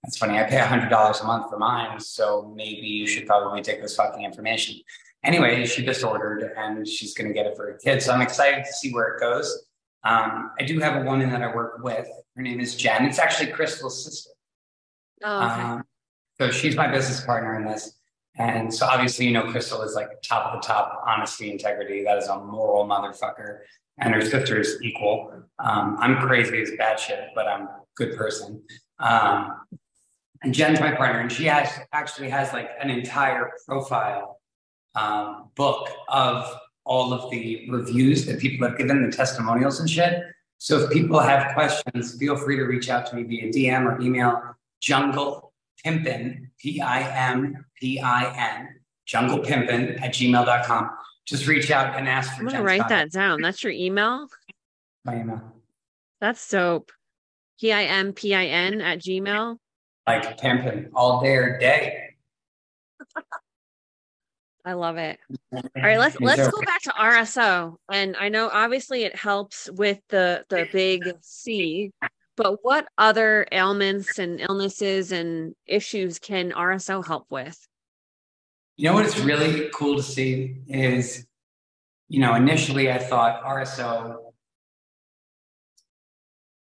[0.04, 0.38] that's funny.
[0.38, 3.96] I pay hundred dollars a month for mine, so maybe you should probably take this
[3.96, 4.76] fucking information.
[5.24, 8.02] Anyway, she just ordered, and she's going to get it for her kid.
[8.02, 9.66] So I'm excited to see where it goes.
[10.04, 12.08] Um, I do have a woman that I work with.
[12.36, 13.06] Her name is Jen.
[13.06, 14.32] It's actually Crystal's sister.
[15.24, 15.62] Oh, okay.
[15.62, 15.84] Um,
[16.38, 17.98] so she's my business partner in this.
[18.36, 22.04] And so obviously, you know, Crystal is like top of the top, honesty, integrity.
[22.04, 23.60] That is a moral motherfucker.
[24.00, 25.32] And her sister is equal.
[25.60, 28.62] Um, I'm crazy as bad shit, but I'm a good person.
[29.00, 29.62] Um,
[30.42, 34.40] and Jen's my partner, and she has actually has like an entire profile
[34.96, 36.54] um, book of
[36.86, 40.24] all of the reviews that people have given, the testimonials and shit.
[40.58, 44.00] So if people have questions, feel free to reach out to me via DM or
[44.02, 45.54] email jungle
[45.86, 48.70] pimpin, P I M P I N,
[49.06, 50.89] jungle pimpin at gmail.com.
[51.26, 53.41] Just reach out and ask for I'm gonna Jen's write that down.
[53.41, 54.28] That's your email.
[55.06, 55.41] My email.
[56.20, 56.91] That's dope.
[57.60, 59.58] P I M P I N at Gmail.
[60.08, 62.16] Like pimpin all day or day.
[64.66, 65.20] I love it.
[65.53, 67.76] All right, let's let's go back to RSO.
[67.91, 71.91] And I know obviously it helps with the the big C,
[72.38, 77.57] but what other ailments and illnesses and issues can RSO help with?
[78.78, 81.28] You know what is really cool to see is,
[82.07, 84.18] you know, initially I thought RSO.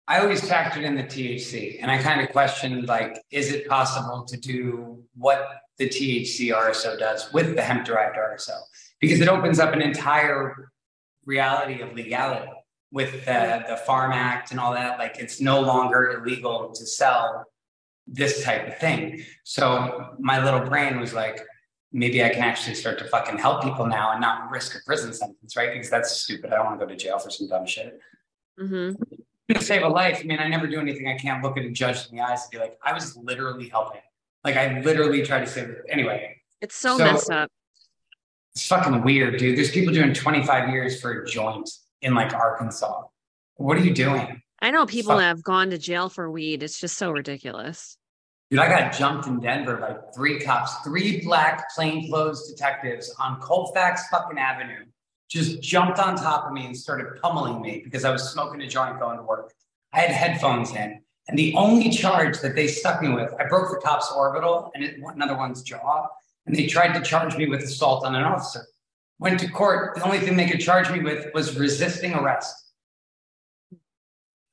[0.08, 4.24] I always factored in the THC, and I kind of questioned like, is it possible
[4.24, 8.56] to do what the THC RSO does with the hemp derived RSO?
[9.00, 10.70] Because it opens up an entire
[11.24, 12.52] reality of legality
[12.92, 14.98] with the, the Farm Act and all that.
[14.98, 17.46] Like, it's no longer illegal to sell
[18.06, 19.24] this type of thing.
[19.44, 21.40] So my little brain was like,
[21.92, 25.14] maybe I can actually start to fucking help people now and not risk a prison
[25.14, 25.72] sentence, right?
[25.72, 26.52] Because that's stupid.
[26.52, 27.98] I don't want to go to jail for some dumb shit.
[28.60, 29.02] Mm-hmm.
[29.54, 31.08] To save a life, I mean, I never do anything.
[31.08, 33.68] I can't look at a judge in the eyes and be like, I was literally
[33.68, 34.02] helping.
[34.44, 35.66] Like, I literally tried to say.
[35.88, 37.50] Anyway, It's so, So- messed up.
[38.54, 39.56] it's fucking weird, dude.
[39.56, 41.70] There's people doing 25 years for a joint
[42.02, 43.04] in like Arkansas.
[43.56, 44.42] What are you doing?
[44.60, 45.22] I know people Fuck.
[45.22, 46.62] have gone to jail for weed.
[46.62, 47.96] It's just so ridiculous.
[48.50, 54.08] Dude, I got jumped in Denver by three cops, three black plainclothes detectives on Colfax
[54.08, 54.84] fucking Avenue.
[55.30, 58.66] Just jumped on top of me and started pummeling me because I was smoking a
[58.66, 59.52] joint going to work.
[59.92, 61.00] I had headphones in.
[61.28, 64.82] And the only charge that they stuck me with, I broke the cop's orbital and
[64.82, 66.08] it, another one's jaw.
[66.46, 68.66] And they tried to charge me with assault on an officer.
[69.18, 69.94] Went to court.
[69.96, 72.54] The only thing they could charge me with was resisting arrest.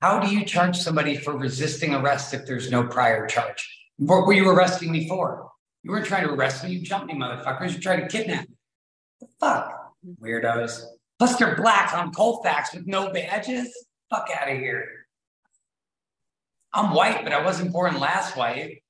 [0.01, 3.67] How do you charge somebody for resisting arrest if there's no prior charge?
[3.97, 5.49] What were you arresting me for?
[5.81, 6.71] You weren't trying to arrest me.
[6.71, 7.73] You jumped me, motherfuckers.
[7.73, 8.55] You tried to kidnap me.
[9.21, 9.93] The fuck?
[10.21, 10.83] Weirdos.
[11.17, 11.57] Plus, they're
[11.95, 13.73] on Colfax with no badges.
[14.09, 14.96] Fuck out of here.
[16.77, 18.83] I'm white, but I wasn't born last white.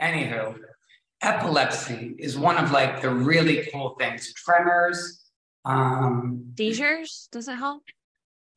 [0.00, 0.58] Anywho,
[1.22, 4.32] epilepsy is one of like the really cool things.
[4.34, 5.22] Tremors.
[5.64, 7.84] Um, Seizures, does it help?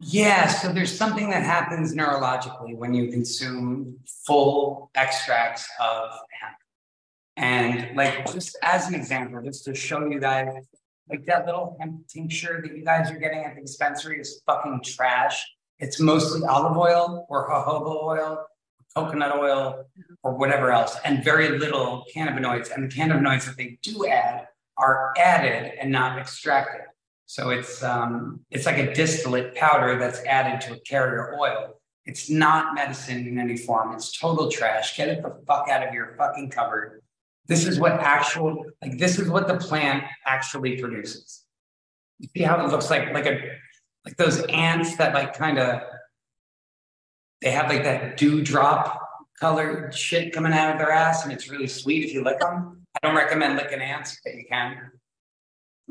[0.02, 6.56] yeah, so there's something that happens neurologically when you consume full extracts of hemp.
[7.38, 10.48] And like just as an example, just to show you guys
[11.10, 14.82] Like that little hemp tincture that you guys are getting at the dispensary is fucking
[14.84, 15.46] trash.
[15.80, 18.46] It's mostly olive oil or jojoba oil,
[18.96, 19.86] coconut oil,
[20.24, 22.74] or whatever else, and very little cannabinoids.
[22.74, 26.82] And the cannabinoids that they do add are added and not extracted.
[27.26, 31.80] So it's um, it's like a distillate powder that's added to a carrier oil.
[32.06, 33.94] It's not medicine in any form.
[33.94, 34.98] It's total trash.
[34.98, 37.04] Get it the fuck out of your fucking cupboard.
[37.46, 41.46] This is what actual like this is what the plant actually produces.
[42.18, 43.52] You see how it looks like like a
[44.10, 45.82] like those ants that like kind of
[47.42, 49.02] they have like that dewdrop
[49.40, 52.86] colored shit coming out of their ass, and it's really sweet if you lick them.
[52.96, 54.92] I don't recommend licking ants, but you can.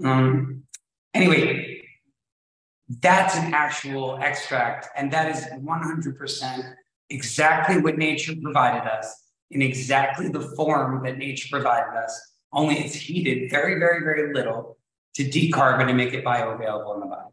[0.05, 0.65] Um,
[1.15, 1.83] anyway,
[3.01, 6.75] that's an actual extract, and that is 100%
[7.09, 12.33] exactly what nature provided us in exactly the form that nature provided us.
[12.53, 14.77] Only it's heated very, very, very little
[15.15, 17.31] to decarbon and make it bioavailable in the body.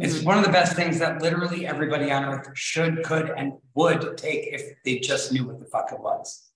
[0.00, 0.24] It's Mhm.
[0.24, 4.46] one of the best things that literally everybody on earth should, could, and would take
[4.52, 6.50] if they just knew what the fuck it was.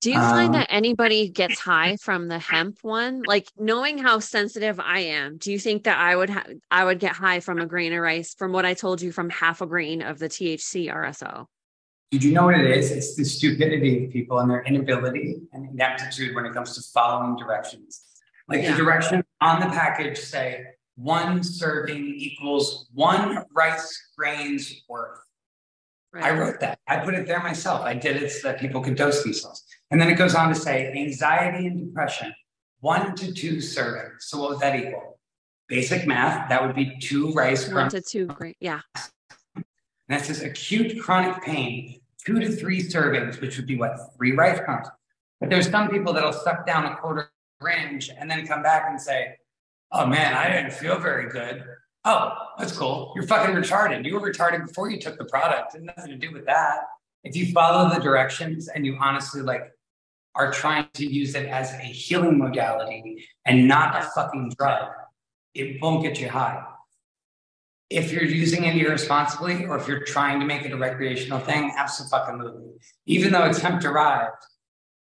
[0.00, 3.22] Do you find Um, that anybody gets high from the hemp one?
[3.22, 6.98] Like knowing how sensitive I am, do you think that I would ha- I would
[7.00, 9.66] get high from a grain of rice from what I told you from half a
[9.66, 11.46] grain of the THC RSO?
[12.10, 12.90] Did you know what it is?
[12.92, 17.36] It's the stupidity of people and their inability and ineptitude when it comes to following
[17.36, 18.02] directions.
[18.46, 18.72] Like Yeah.
[18.72, 20.66] the directions on the package say
[20.96, 25.18] one serving equals one rice grain's worth.
[26.14, 26.78] I wrote that.
[26.86, 27.80] I put it there myself.
[27.82, 29.64] I did it so that people could dose themselves.
[29.90, 32.32] And then it goes on to say anxiety and depression,
[32.80, 34.20] one to two servings.
[34.20, 35.18] So what would that equal?
[35.66, 37.94] Basic math, that would be two rice One crumbs.
[37.94, 38.54] to two grain.
[38.60, 38.80] Yeah.
[39.56, 39.64] And
[40.08, 44.60] that says acute chronic pain, two to three servings, which would be what, three rice
[44.60, 44.86] crumbs.
[45.40, 49.00] But there's some people that'll suck down a quarter range and then come back and
[49.00, 49.36] say,
[49.94, 51.64] oh man, I didn't feel very good.
[52.04, 53.12] Oh, that's cool.
[53.14, 54.04] You're fucking retarded.
[54.04, 55.74] You were retarded before you took the product.
[55.74, 56.80] It had nothing to do with that.
[57.22, 59.72] If you follow the directions and you honestly like
[60.34, 64.90] are trying to use it as a healing modality and not a fucking drug,
[65.54, 66.62] it won't get you high
[67.90, 71.72] if you're using it irresponsibly or if you're trying to make it a recreational thing,
[71.76, 72.72] absolutely.
[73.06, 74.42] Even though it's hemp derived,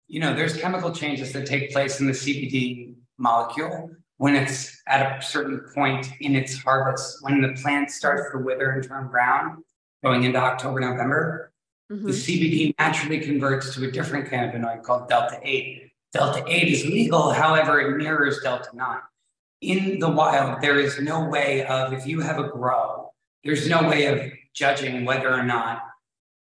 [0.08, 5.18] you know, there's chemical changes that take place in the CBD molecule when it's at
[5.18, 9.64] a certain point in its harvest, when the plant starts to wither and turn brown,
[10.04, 11.52] going into October, November,
[11.90, 12.14] the Mhm.
[12.14, 15.92] CBD naturally converts to a different cannabinoid called Delta 8.
[16.12, 19.00] Delta 8 is legal, however, it mirrors Delta 9.
[19.62, 23.14] In the wild, there is no way of, if you have a grow,
[23.46, 25.82] there's no way of judging whether or not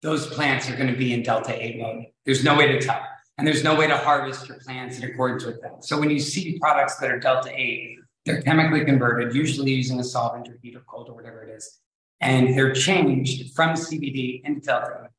[0.02, 2.04] those plants are going to be in Delta 8 mode.
[2.26, 3.02] There's no way to tell.
[3.42, 5.84] And there's no way to harvest your plants in accordance with that.
[5.84, 10.04] So when you see products that are Delta 8, they're chemically converted, usually using a
[10.04, 11.80] solvent or heat or cold or whatever it is.
[12.20, 15.10] And they're changed from CBD into Delta 8.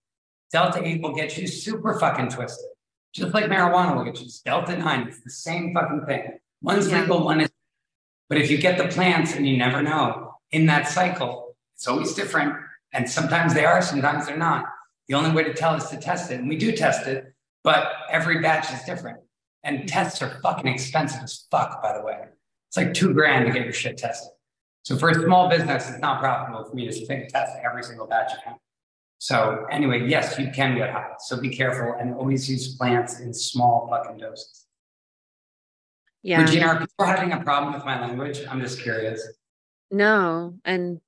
[0.54, 2.70] Delta 8 will get you super fucking twisted.
[3.12, 4.30] Just like marijuana will get you.
[4.46, 5.08] Delta 9.
[5.10, 6.40] It's the same fucking thing.
[6.62, 7.02] One's Yeah.
[7.02, 7.50] legal, one is.
[8.30, 12.14] But if you get the plants and you never know, in that cycle, it's always
[12.14, 12.56] different.
[12.94, 14.64] And sometimes they are, sometimes they're not.
[15.10, 16.40] The only way to tell is to test it.
[16.40, 17.33] And we do test it,
[17.64, 19.20] but every batch is different.
[19.64, 19.86] And mm-hmm.
[19.88, 22.18] tests are fucking expensive as fuck, by the way.
[22.70, 24.32] It's like two grand to get your shit tested.
[24.84, 28.34] So for a small business, it's not profitable for me to test every single batch
[28.34, 28.58] of hemp.
[29.20, 31.12] So anyway, yes, you can get high.
[31.20, 34.66] So be careful and always use plants in small fucking doses.
[36.24, 36.42] Yeah.
[36.42, 38.42] Regina, are people having a problem with my language?
[38.50, 39.26] I'm just curious.
[39.92, 40.56] No.
[40.66, 41.00] And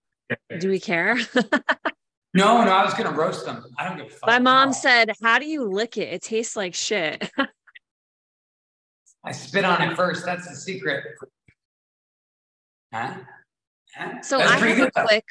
[0.60, 1.18] do we care?
[2.36, 3.64] No, no, I was gonna roast them.
[3.80, 4.28] I don't give a fuck.
[4.28, 6.14] My mom said, How do you lick it?
[6.14, 7.32] It tastes like shit.
[9.24, 10.26] I spit on it first.
[10.26, 11.04] That's the secret.
[12.94, 13.16] Huh?
[13.96, 14.22] Huh?
[14.22, 15.06] So That's I have a good, though.
[15.06, 15.26] quick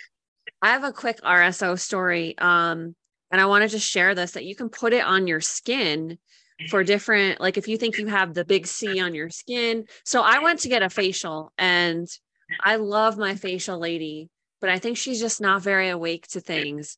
[0.63, 2.39] I have a quick RSO story.
[2.39, 2.97] Um,
[3.31, 6.19] and I wanted to share this that you can put it on your skin
[6.71, 9.87] for different, like if you think you have the big C on your skin.
[10.05, 12.09] So I went to get a facial and
[12.61, 14.31] I love my facial lady,
[14.61, 16.97] but I think she's just not very awake to things.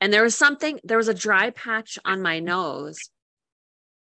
[0.00, 2.98] And there was something, there was a dry patch on my nose.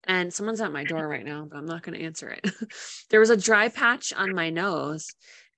[0.05, 2.51] And someone's at my door right now, but I'm not going to answer it.
[3.11, 5.09] there was a dry patch on my nose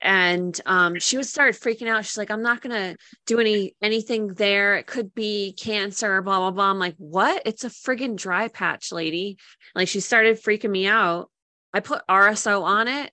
[0.05, 2.05] and um, she would start freaking out.
[2.05, 2.95] She's like, "I'm not gonna
[3.26, 4.76] do any anything there.
[4.76, 6.70] It could be cancer." Blah blah blah.
[6.70, 7.42] I'm like, "What?
[7.47, 9.38] It's a friggin' dry patch, lady."
[9.74, 11.30] Like she started freaking me out.
[11.72, 13.12] I put RSO on it.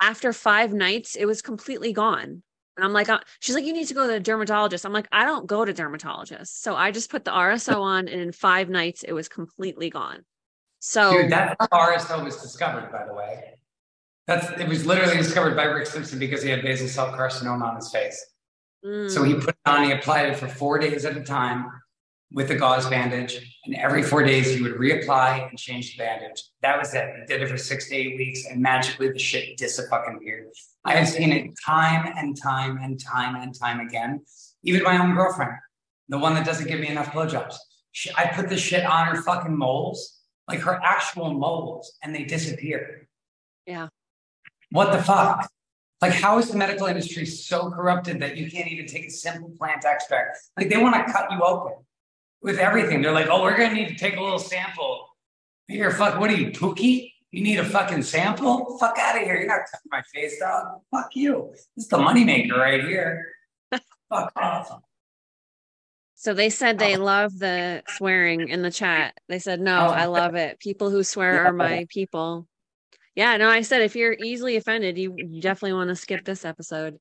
[0.00, 2.42] After five nights, it was completely gone.
[2.76, 4.84] And I'm like, uh, she's like, you need to go to a dermatologist.
[4.84, 6.48] I'm like, I don't go to dermatologists.
[6.48, 10.24] So I just put the RSO on, and in five nights, it was completely gone.
[10.80, 13.54] So Dude, that's how RSO was discovered, by the way.
[14.26, 17.76] That's it was literally discovered by Rick Simpson because he had basal cell carcinoma on
[17.76, 18.24] his face.
[18.84, 19.10] Mm.
[19.10, 21.70] So he put it on, he applied it for four days at a time
[22.34, 23.58] with a gauze bandage.
[23.64, 26.42] And every four days he would reapply and change the bandage.
[26.62, 27.08] That was it.
[27.20, 30.48] He did it for six to eight weeks and magically the shit disappeared.
[30.84, 34.20] I have seen it time and time and time and time again.
[34.64, 35.52] Even my own girlfriend,
[36.08, 37.54] the one that doesn't give me enough blowjobs.
[37.92, 40.18] She, I put the shit on her fucking moles,
[40.48, 43.06] like her actual moles, and they disappeared.
[43.66, 43.88] Yeah.
[44.70, 45.48] What the fuck?
[46.02, 49.50] Like, how is the medical industry so corrupted that you can't even take a simple
[49.56, 50.36] plant extract?
[50.56, 51.83] Like, they want to cut you open
[52.44, 53.00] with everything.
[53.02, 55.08] They're like, oh, we're gonna need to take a little sample.
[55.66, 57.10] Here, fuck, what are you, Pookie?
[57.30, 58.76] You need a fucking sample?
[58.78, 59.34] Fuck out of here.
[59.36, 60.82] You're not touching my face, dog.
[60.92, 61.48] Fuck you.
[61.74, 63.32] This is the moneymaker right here.
[64.08, 64.78] fuck off.
[66.14, 67.02] So they said they Oh.
[67.02, 69.14] love the swearing in the chat.
[69.28, 69.90] They said, no, Oh.
[69.90, 70.60] I love it.
[70.60, 72.46] People who swear are my people.
[73.16, 76.44] Yeah, no, I said if you're easily offended, you, you definitely want to skip this
[76.44, 76.98] episode.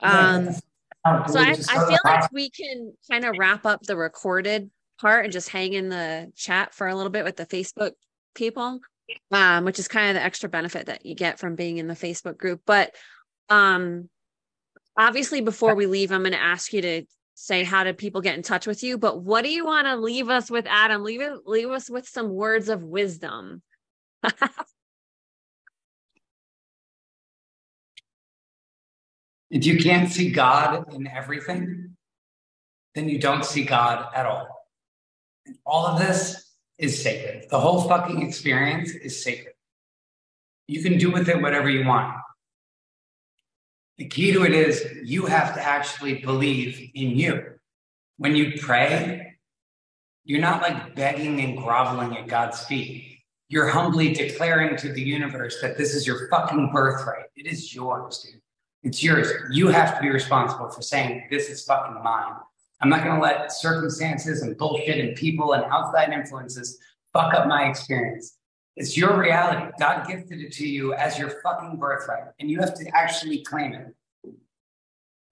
[0.00, 0.52] Um,
[1.28, 5.32] so I, I feel like we can kind of wrap up the recorded part and
[5.32, 7.92] just hang in the chat for a little bit with the Facebook
[8.34, 8.80] people,
[9.30, 11.94] um, which is kind of the extra benefit that you get from being in the
[11.94, 12.60] Facebook group.
[12.66, 12.94] But
[13.48, 14.08] um,
[14.96, 17.02] obviously, before we leave, I'm going to ask you to
[17.34, 18.96] say how do people get in touch with you.
[18.98, 21.04] But what do you want to leave us with, Adam?
[21.04, 23.62] Leave it, leave us with some words of wisdom.
[29.50, 31.96] If you can't see God in everything,
[32.94, 34.55] then you don't see God at all.
[35.64, 37.46] All of this is sacred.
[37.50, 39.54] The whole fucking experience is sacred.
[40.68, 42.16] You can do with it whatever you want.
[43.98, 47.44] The key to it is you have to actually believe in you.
[48.18, 49.38] When you pray,
[50.24, 53.20] you're not like begging and groveling at God's feet.
[53.48, 57.26] You're humbly declaring to the universe that this is your fucking birthright.
[57.36, 58.40] It is yours, dude.
[58.82, 59.28] It's yours.
[59.50, 62.34] You have to be responsible for saying, this is fucking mine.
[62.80, 66.78] I'm not going to let circumstances and bullshit and people and outside influences
[67.12, 68.36] fuck up my experience.
[68.76, 69.72] It's your reality.
[69.78, 73.72] God gifted it to you as your fucking birthright, and you have to actually claim
[73.72, 73.94] it.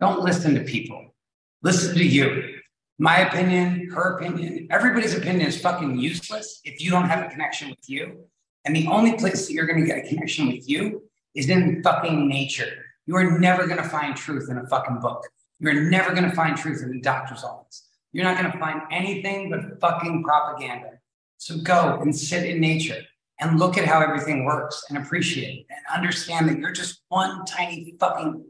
[0.00, 1.14] Don't listen to people.
[1.62, 2.60] Listen to you.
[2.98, 7.68] My opinion, her opinion, everybody's opinion is fucking useless if you don't have a connection
[7.68, 8.24] with you.
[8.64, 11.02] And the only place that you're going to get a connection with you
[11.34, 12.72] is in fucking nature.
[13.06, 15.26] You are never going to find truth in a fucking book.
[15.64, 17.88] You're never going to find truth in a doctor's office.
[18.12, 20.90] You're not going to find anything but fucking propaganda.
[21.38, 23.02] So go and sit in nature
[23.40, 27.44] and look at how everything works and appreciate it and understand that you're just one
[27.44, 28.44] tiny fucking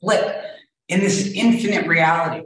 [0.00, 0.44] blip
[0.88, 2.44] in this infinite reality.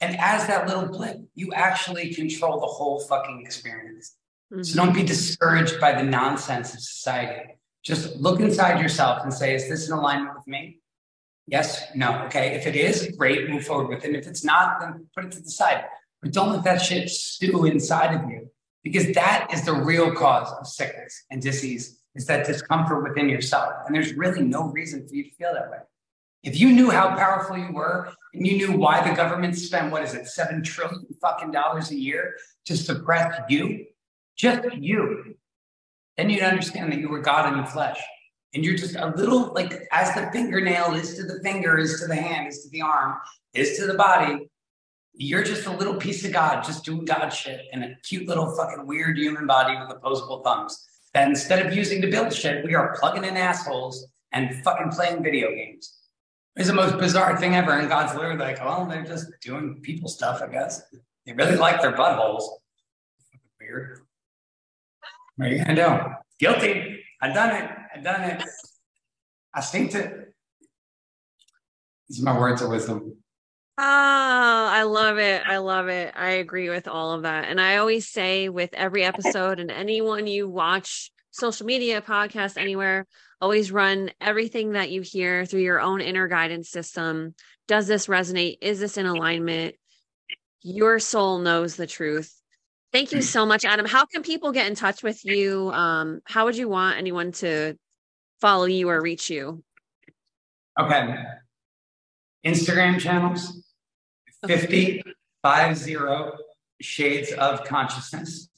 [0.00, 4.16] And as that little blip, you actually control the whole fucking experience.
[4.50, 4.76] So mm-hmm.
[4.76, 7.54] don't be discouraged by the nonsense of society.
[7.82, 10.80] Just look inside yourself and say, is this in alignment with me?
[11.46, 12.24] Yes, no.
[12.24, 12.54] Okay.
[12.54, 14.14] If it is, great, move forward with it.
[14.14, 15.84] If it's not, then put it to the side.
[16.22, 18.50] But don't let that shit stew inside of you
[18.82, 23.72] because that is the real cause of sickness and disease is that discomfort within yourself.
[23.86, 25.78] And there's really no reason for you to feel that way.
[26.42, 30.02] If you knew how powerful you were and you knew why the government spent, what
[30.02, 32.36] is it, seven trillion fucking dollars a year
[32.66, 33.86] to suppress you,
[34.36, 35.36] just you,
[36.16, 37.98] then you'd understand that you were God in the flesh.
[38.54, 42.06] And you're just a little like as the fingernail is to the finger, is to
[42.06, 43.18] the hand, is to the arm,
[43.52, 44.48] is to the body.
[45.12, 48.54] You're just a little piece of God, just doing God shit in a cute little
[48.56, 50.86] fucking weird human body with opposable thumbs.
[51.14, 55.22] That instead of using to build shit, we are plugging in assholes and fucking playing
[55.22, 55.94] video games.
[56.56, 57.72] It's the most bizarre thing ever.
[57.72, 60.82] And God's literally like, well, they're just doing people stuff, I guess.
[61.26, 62.44] They really like their buttholes.
[63.60, 64.00] Weird.
[65.36, 66.18] What are?
[66.38, 67.00] Guilty.
[67.20, 67.70] I've done it.
[67.94, 68.42] I've done it.
[69.54, 70.34] I synced it.
[72.08, 73.16] These are my words of wisdom.
[73.78, 75.42] Oh, I love it.
[75.46, 76.12] I love it.
[76.16, 77.48] I agree with all of that.
[77.48, 83.06] And I always say with every episode and anyone you watch social media, podcast, anywhere,
[83.40, 87.34] always run everything that you hear through your own inner guidance system.
[87.66, 88.58] Does this resonate?
[88.60, 89.74] Is this in alignment?
[90.62, 92.32] Your soul knows the truth.
[92.92, 93.86] Thank you so much, Adam.
[93.86, 95.70] How can people get in touch with you?
[95.72, 97.76] Um, how would you want anyone to
[98.44, 99.64] follow you or reach you?
[100.78, 101.16] Okay.
[102.44, 103.64] Instagram channels
[104.46, 105.02] 50,
[105.42, 106.02] 50
[106.82, 108.50] shades of consciousness.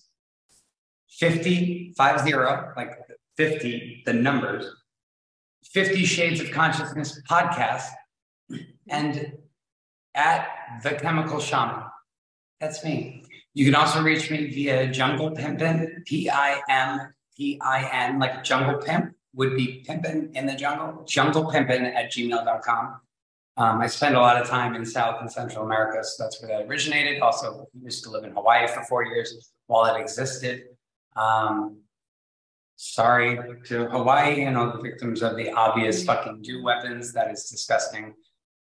[1.10, 2.32] 50, 50,
[2.76, 2.98] like
[3.36, 4.66] 50, the numbers.
[5.72, 7.84] 50 Shades of Consciousness podcast
[8.88, 9.32] and
[10.14, 10.48] at
[10.82, 11.82] The Chemical Shaman.
[12.60, 13.24] That's me.
[13.52, 18.42] You can also reach me via Jungle Pimpin, P I M P I N, like
[18.42, 23.00] Jungle Pimp, would be pimpin in the jungle, junglepimpin at gmail.com.
[23.58, 26.58] Um, I spend a lot of time in South and Central America, so that's where
[26.58, 27.22] that originated.
[27.22, 30.64] Also, used to live in Hawaii for four years while it existed.
[31.16, 31.78] Um,
[32.76, 37.12] sorry to Hawaii and all the victims of the obvious fucking DEW weapons.
[37.12, 38.14] That is disgusting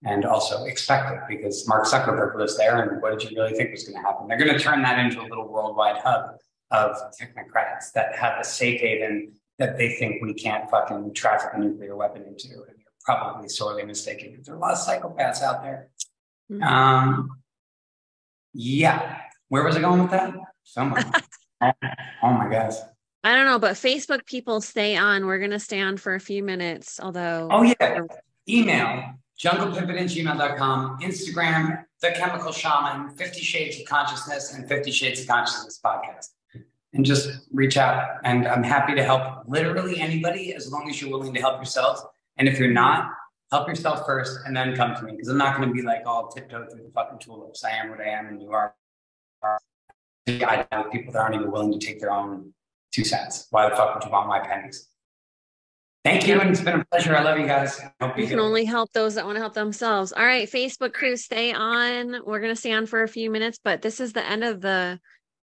[0.05, 2.81] and also expected because Mark Zuckerberg lives there.
[2.81, 4.27] And what did you really think was going to happen?
[4.27, 6.37] They're going to turn that into a little worldwide hub
[6.71, 11.59] of technocrats that have a safe haven that they think we can't fucking traffic a
[11.59, 12.47] nuclear weapon into.
[12.47, 15.89] And you're probably sorely mistaken there are a lot of psychopaths out there.
[16.51, 16.63] Mm-hmm.
[16.63, 17.29] Um,
[18.53, 19.19] yeah.
[19.49, 20.33] Where was I going with that?
[20.63, 21.03] Somewhere.
[21.61, 21.71] oh,
[22.21, 22.75] my gosh.
[23.23, 25.25] I don't know, but Facebook people stay on.
[25.25, 27.47] We're going to stay on for a few minutes, although.
[27.51, 28.01] Oh, yeah.
[28.47, 35.21] Email junglepimpin at gmail.com, Instagram, The Chemical Shaman, 50 Shades of Consciousness, and 50 Shades
[35.21, 36.29] of Consciousness podcast.
[36.97, 38.17] And just reach out.
[38.23, 42.01] And I'm happy to help literally anybody as long as you're willing to help yourself.
[42.37, 43.11] And if you're not,
[43.51, 46.01] help yourself first and then come to me because I'm not going to be like
[46.05, 47.63] all tiptoe through the fucking tulips.
[47.63, 48.73] I am what I am and you are.
[50.27, 52.53] I know people that aren't even willing to take their own
[52.91, 53.47] two cents.
[53.51, 54.89] Why the fuck would you want my pennies?
[56.03, 56.39] Thank you.
[56.39, 57.15] And it's been a pleasure.
[57.15, 57.79] I love you guys.
[58.01, 60.13] you, you can only help those that want to help themselves.
[60.13, 62.23] All right, Facebook crew, stay on.
[62.25, 64.61] We're going to stay on for a few minutes, but this is the end of
[64.61, 64.99] the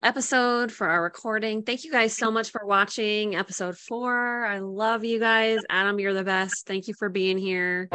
[0.03, 1.63] episode for our recording.
[1.63, 4.45] Thank you guys so much for watching episode four.
[4.45, 5.59] I love you guys.
[5.69, 6.67] Adam, you're the best.
[6.67, 7.89] Thank you for being here.